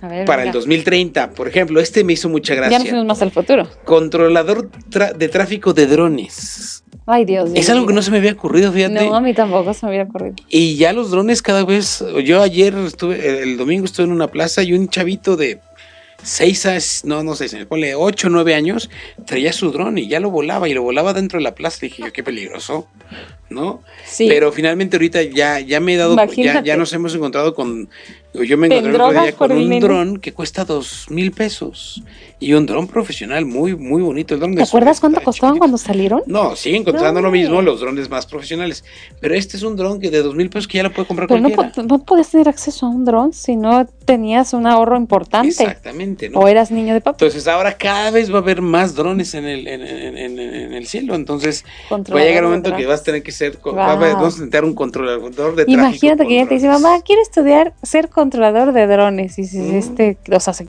[0.00, 2.78] A ver, para el 2030, por ejemplo, este me hizo mucha gracia.
[2.78, 3.68] Ya nos fuimos más al futuro.
[3.84, 6.84] Controlador de tráfico de drones.
[7.06, 7.50] Ay, Dios.
[7.54, 9.06] Es algo que no se me había ocurrido, fíjate.
[9.06, 10.34] No, a mí tampoco se me había ocurrido.
[10.48, 14.62] Y ya los drones cada vez, yo ayer estuve, el domingo estuve en una plaza
[14.62, 15.60] y un chavito de
[16.22, 18.90] seis a, no, no sé, se me pone ocho, nueve años,
[19.26, 21.78] traía su dron y ya lo volaba y lo volaba dentro de la plaza.
[21.82, 22.88] dije yo, qué peligroso,
[23.50, 23.82] ¿no?
[24.06, 24.26] Sí.
[24.28, 27.90] Pero finalmente ahorita ya, ya me he dado, ya, ya, nos hemos encontrado con,
[28.34, 32.02] Yo me ¿Te encontré otro día con un dron que cuesta dos mil pesos.
[32.40, 34.34] Y un dron profesional muy, muy bonito.
[34.34, 36.20] El dron de ¿Te acuerdas cuánto costaban cuando salieron?
[36.26, 37.28] No, siguen costando No.
[37.28, 38.84] lo mismo los drones más profesionales.
[39.20, 41.28] Pero este es un dron que de dos mil pesos que ya lo puede comprar
[41.28, 41.86] Pero no, cualquiera.
[41.88, 45.48] po- no podías tener acceso a un dron si no tenías un ahorro importante.
[45.48, 46.40] Exactamente, ¿no?
[46.40, 47.16] O eras niño de papá.
[47.24, 50.72] Entonces ahora cada vez va a haber más drones en el, en, en- en- en
[50.74, 51.14] el cielo.
[51.14, 53.74] Entonces va a llegar un momento que vas a tener que ser, Wow.
[53.74, 55.70] vamos a necesitar un controlador de tráfico.
[55.72, 59.38] Imagínate que ella te dice, mamá, quiero estudiar ser controlador de drones.
[59.38, 59.74] Y si Mm.
[59.76, 60.68] este, o sea, se-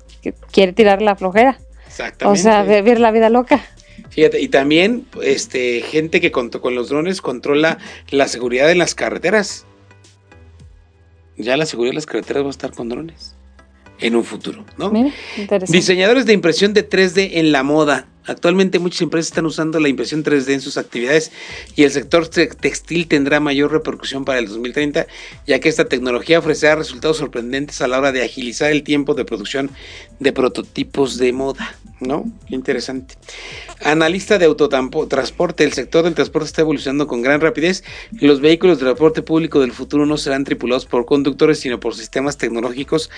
[0.52, 1.58] quiere tirar la flojera.
[1.88, 2.40] Exactamente.
[2.40, 3.64] O sea, vivir la vida loca.
[4.10, 7.78] Fíjate, y también este gente que con, con los drones controla
[8.10, 9.66] la seguridad en las carreteras.
[11.38, 13.36] Ya la seguridad de las carreteras va a estar con drones
[14.00, 14.90] en un futuro, ¿no?
[14.92, 15.78] Mira, interesante.
[15.78, 18.08] Diseñadores de impresión de 3D en la moda.
[18.28, 21.32] Actualmente muchas empresas están usando la impresión 3D en sus actividades
[21.76, 25.08] y el sector te- textil tendrá mayor repercusión para el 2030,
[25.46, 29.26] ya que esta tecnología ofrecerá resultados sorprendentes a la hora de agilizar el tiempo de
[29.26, 29.70] producción
[30.20, 31.76] de prototipos de moda.
[32.02, 32.26] ¿No?
[32.50, 33.16] Interesante.
[33.82, 35.64] Analista de autotransporte.
[35.64, 37.86] El sector del transporte está evolucionando con gran rapidez.
[38.12, 41.96] y Los vehículos de transporte público del futuro no serán tripulados por conductores, sino por
[41.96, 43.10] sistemas tecnológicos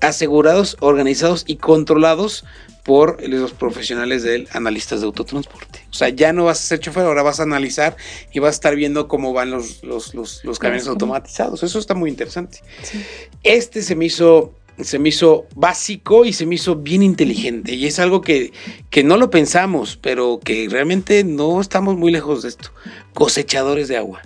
[0.00, 2.44] asegurados, organizados y controlados
[2.82, 5.84] por los profesionales del analistas de autotransporte.
[5.90, 7.96] O sea, ya no vas a ser chofer, ahora vas a analizar
[8.32, 11.62] y vas a estar viendo cómo van los, los, los, los camiones automatizados.
[11.62, 12.60] Eso está muy interesante.
[12.82, 13.04] Sí.
[13.42, 17.86] Este se me hizo se me hizo básico y se me hizo bien inteligente y
[17.86, 18.52] es algo que,
[18.88, 22.70] que no lo pensamos, pero que realmente no estamos muy lejos de esto.
[23.12, 24.22] Cosechadores de agua.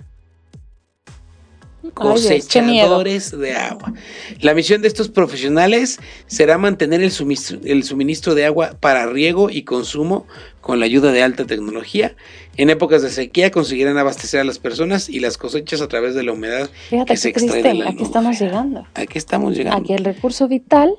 [1.95, 2.21] Ay, Dios.
[2.45, 3.93] Cosechadores de agua.
[4.41, 9.49] La misión de estos profesionales será mantener el suministro, el suministro de agua para riego
[9.49, 10.25] y consumo
[10.61, 12.15] con la ayuda de alta tecnología.
[12.57, 16.23] En épocas de sequía conseguirán abastecer a las personas y las cosechas a través de
[16.23, 17.67] la humedad Fíjate que se extrae triste.
[17.69, 18.85] de la Aquí estamos llegando.
[18.93, 19.79] ¿A qué estamos llegando?
[19.81, 20.93] A que el recurso vital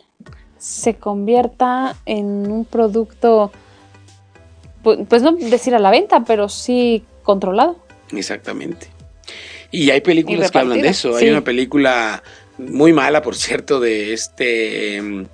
[0.57, 3.53] se convierta en un producto,
[4.82, 7.76] pu- pues no decir a la venta, pero sí controlado.
[8.12, 8.89] Exactamente.
[9.70, 11.16] Y hay películas Y que hablan de eso.
[11.18, 11.24] sí.
[11.24, 12.22] Hay una película
[12.58, 14.96] muy mala, por cierto, de este.
[14.96, 15.26] em,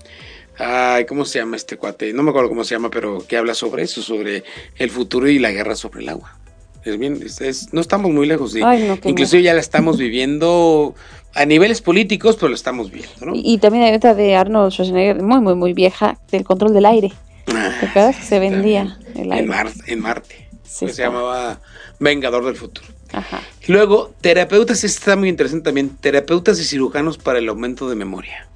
[0.56, 2.12] Ay, ¿cómo se llama este cuate?
[2.12, 4.44] No me acuerdo cómo se llama, pero que habla sobre eso, sobre
[4.76, 6.38] el futuro y la guerra sobre el agua.
[6.84, 8.62] Es bien, es- es- no estamos muy lejos de.
[8.62, 10.94] Ay, no, Inclusive ya la estamos viviendo
[11.34, 13.34] a niveles políticos, pero lo estamos viendo, ¿no?
[13.34, 16.86] Y, y también hay otra de Arnold Schwarzenegger, muy, muy, muy vieja, del control del
[16.86, 17.10] aire.
[17.48, 19.48] Ah, ¿Te acuerdas que se vendía el En?
[19.48, 20.48] Mar- en Marte.
[20.62, 21.04] Sí, que se está.
[21.04, 21.60] llamaba
[21.98, 22.86] Vengador del Futuro.
[23.14, 23.40] Ajá.
[23.68, 28.48] Luego, terapeutas, este está muy interesante también, terapeutas y cirujanos para el aumento de memoria.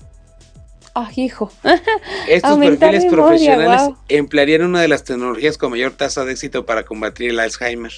[0.95, 1.53] Ah, hijo.
[2.29, 6.67] Estos Aumentar perfiles memoria, profesionales emplearían una de las tecnologías con mayor tasa de éxito
[6.67, 7.93] para combatir el Alzheimer.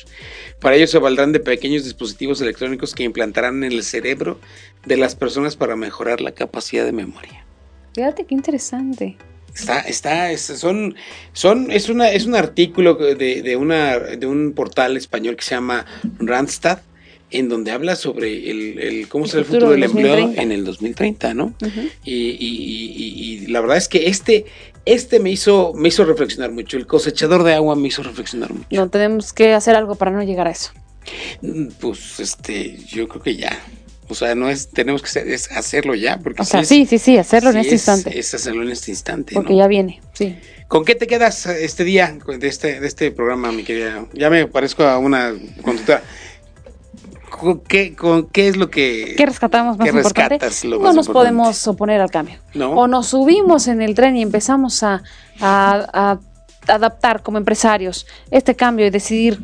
[0.60, 4.38] Para ello se valdrán de pequeños dispositivos electrónicos que implantarán en el cerebro
[4.84, 7.46] de las personas para mejorar la capacidad de memoria.
[7.94, 9.16] Fíjate qué interesante.
[9.54, 10.94] Está, está, es, son,
[11.32, 15.54] son, es una, es un artículo de, de una, de un portal español que se
[15.54, 15.84] llama
[16.18, 16.80] Randstad,
[17.32, 20.42] en donde habla sobre el, el cómo será el futuro del empleo 2030.
[20.42, 21.54] en el 2030, ¿no?
[22.04, 24.46] Y- y- y la verdad es que este,
[24.84, 26.76] este me hizo, me hizo reflexionar mucho.
[26.76, 28.66] El cosechador de agua me hizo reflexionar mucho.
[28.70, 30.70] No tenemos que hacer algo para no llegar a eso.
[31.40, 33.58] Mm, Pues, este, yo creo que ya.
[34.10, 36.86] O sea, no es, tenemos que hacer, es hacerlo ya, porque O sea, es- sí,
[36.86, 38.18] sí, sí, hacerlo en este es- instante.
[38.18, 39.34] Es hacerlo en este instante.
[39.34, 39.58] porque ¿no?
[39.58, 40.36] ya viene, sí.
[40.68, 44.06] ¿Con qué te quedas este día de este, de este programa, mi querida?
[44.12, 45.32] Ya me parezco a una
[45.62, 46.02] conductora.
[47.28, 49.14] ¿Con qué, con qué es lo que...
[49.16, 50.38] ¿Qué rescatamos más ¿Qué importante?
[50.64, 51.12] lo no más nos importante?
[51.12, 52.38] podemos oponer al cambio.
[52.54, 52.72] ¿No?
[52.72, 55.02] O nos subimos en el tren y empezamos a,
[55.40, 56.20] a- a
[56.66, 59.40] adaptar como empresarios este cambio y decidir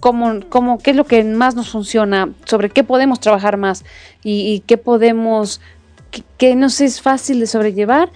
[0.00, 3.84] cómo, cómo, qué es lo que más nos funciona, sobre qué podemos trabajar más
[4.22, 5.60] y, y qué podemos,
[6.10, 8.10] qué, qué nos es fácil de sobrellevar,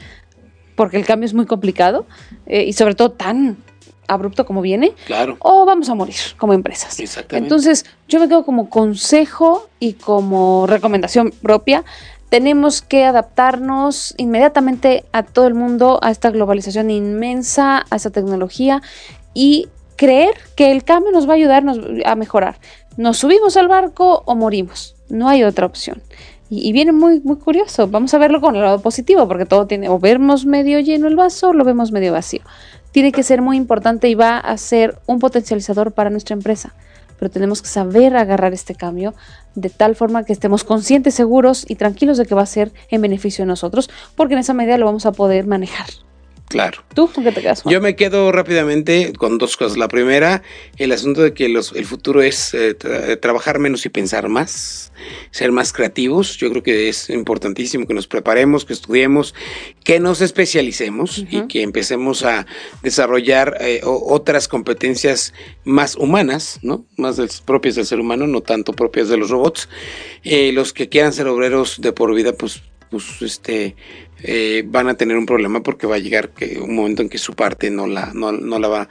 [0.76, 2.06] porque el cambio es muy complicado
[2.46, 3.56] eh, y sobre todo tan
[4.08, 6.98] abrupto como viene, Claro, o vamos a morir como empresas.
[7.00, 7.46] exactamente.
[7.46, 11.84] Entonces, yo me quedo como consejo y como recomendación propia.
[12.32, 18.80] Tenemos que adaptarnos inmediatamente a todo el mundo, a esta globalización inmensa, a esta tecnología
[19.34, 22.56] y creer que el cambio nos va a ayudarnos a mejorar.
[22.96, 24.96] Nos subimos al barco o morimos.
[25.10, 26.00] No hay otra opción.
[26.48, 27.86] Y, y viene muy, muy curioso.
[27.88, 31.16] Vamos a verlo con el lado positivo, porque todo tiene, o vemos medio lleno el
[31.16, 32.40] vaso o lo vemos medio vacío.
[32.92, 36.72] Tiene que ser muy importante y va a ser un potencializador para nuestra empresa.
[37.18, 39.12] Pero tenemos que saber agarrar este cambio
[39.54, 43.02] de tal forma que estemos conscientes, seguros y tranquilos de que va a ser en
[43.02, 45.86] beneficio de nosotros, porque en esa medida lo vamos a poder manejar.
[46.52, 46.82] Claro.
[46.94, 47.62] ¿Tú con qué te quedas?
[47.62, 47.72] Juan?
[47.72, 49.76] Yo me quedo rápidamente con dos cosas.
[49.78, 50.42] La primera,
[50.76, 54.92] el asunto de que los, el futuro es eh, tra- trabajar menos y pensar más,
[55.30, 56.36] ser más creativos.
[56.36, 59.34] Yo creo que es importantísimo que nos preparemos, que estudiemos,
[59.84, 62.46] que nos especialicemos y que empecemos a
[62.82, 65.32] desarrollar eh, otras competencias
[65.64, 66.84] más humanas, ¿no?
[66.96, 69.68] Más del- propias del ser humano, no tanto propias de los robots.
[70.24, 73.74] Eh, los que quieran ser obreros de por vida, pues pues este
[74.22, 77.18] eh, van a tener un problema porque va a llegar que un momento en que
[77.18, 78.88] su parte no la no, no la va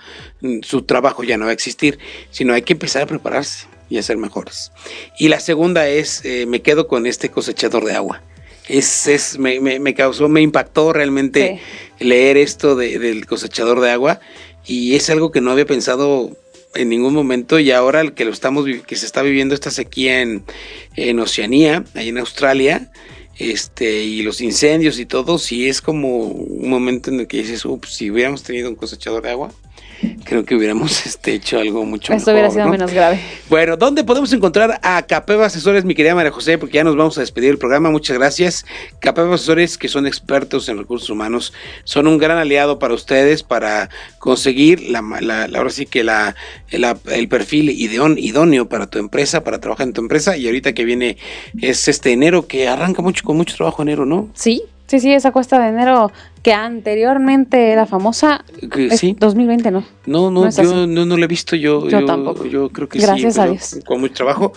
[0.61, 1.99] su trabajo ya no va a existir
[2.32, 4.71] sino hay que empezar a prepararse y a ser mejores
[5.17, 8.21] y la segunda es eh, me quedo con este cosechador de agua.
[8.69, 11.59] Es, es me, me- me causó me impactó realmente
[11.99, 14.19] leer esto de- del cosechador de agua
[14.65, 16.29] y es algo que no había pensado
[16.75, 20.43] en ningún momento y ahora que lo estamos que se está viviendo esta sequía en,
[20.95, 22.91] en Oceanía, ahí en Australia,
[23.50, 27.64] este y los incendios y todo, sí es como un momento en el que dices,
[27.88, 29.52] si hubiéramos tenido un cosechador de agua,
[30.24, 32.34] creo que hubiéramos este, hecho algo mucho Esto mejor.
[32.34, 32.72] hubiera sido ¿no?
[32.72, 33.20] menos grave.
[33.49, 36.58] Bueno, ¿dónde podemos encontrar a Capeva Asesores, mi querida María José?
[36.58, 37.89] Porque ya nos vamos a despedir del programa.
[37.91, 38.66] Muchas gracias.
[38.99, 43.89] Capeva Asesores, que son expertos en recursos humanos, son un gran aliado para ustedes para
[44.20, 46.36] conseguir la, la- la- ahora sí que la,
[46.72, 50.38] la- el perfil ideón- idóneo para tu empresa, para trabajar en tu empresa.
[50.38, 51.18] Y ahorita que viene
[51.62, 54.30] es este enero, que arranca mucho con mucho trabajo enero, ¿no?
[54.34, 56.12] Sí, sí, sí, esa cuesta de enero
[56.42, 58.44] que anteriormente era famosa.
[58.96, 59.16] Sí.
[59.20, 59.84] 2020, ¿no?
[60.08, 62.46] No, no, yo no, no lo he visto, yo, Yo tampoco.
[62.46, 63.39] yo creo que Gracias sí.
[63.39, 63.80] a pero Dios.
[63.86, 64.52] Con mucho trabajo.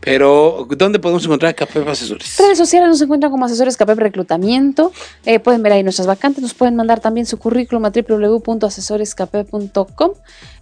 [0.00, 2.36] Pero, ¿dónde podemos encontrar a Capeva Asesores?
[2.38, 4.90] Redes sociales nos encuentran como asesores CAPEP Reclutamiento.
[5.24, 6.42] Eh, pueden ver ahí nuestras vacantes.
[6.42, 10.10] Nos pueden mandar también su currículum a www.asesorescapep.com.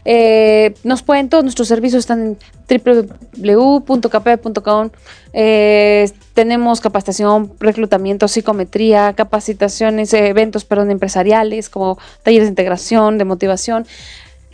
[0.04, 2.36] Eh, nos pueden, todos nuestros servicios están en
[2.68, 4.90] www.capep.com.
[5.32, 13.86] Eh, tenemos capacitación, reclutamiento, psicometría, capacitaciones, eventos, perdón, empresariales, como talleres de integración, de motivación.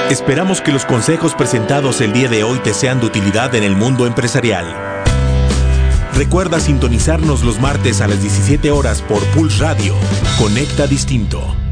[0.10, 3.76] Esperamos que los consejos presentados el día de hoy te sean de utilidad en el
[3.76, 4.66] mundo empresarial.
[6.14, 9.94] Recuerda sintonizarnos los martes a las 17 horas por Pulse Radio.
[10.40, 11.67] Conecta Distinto.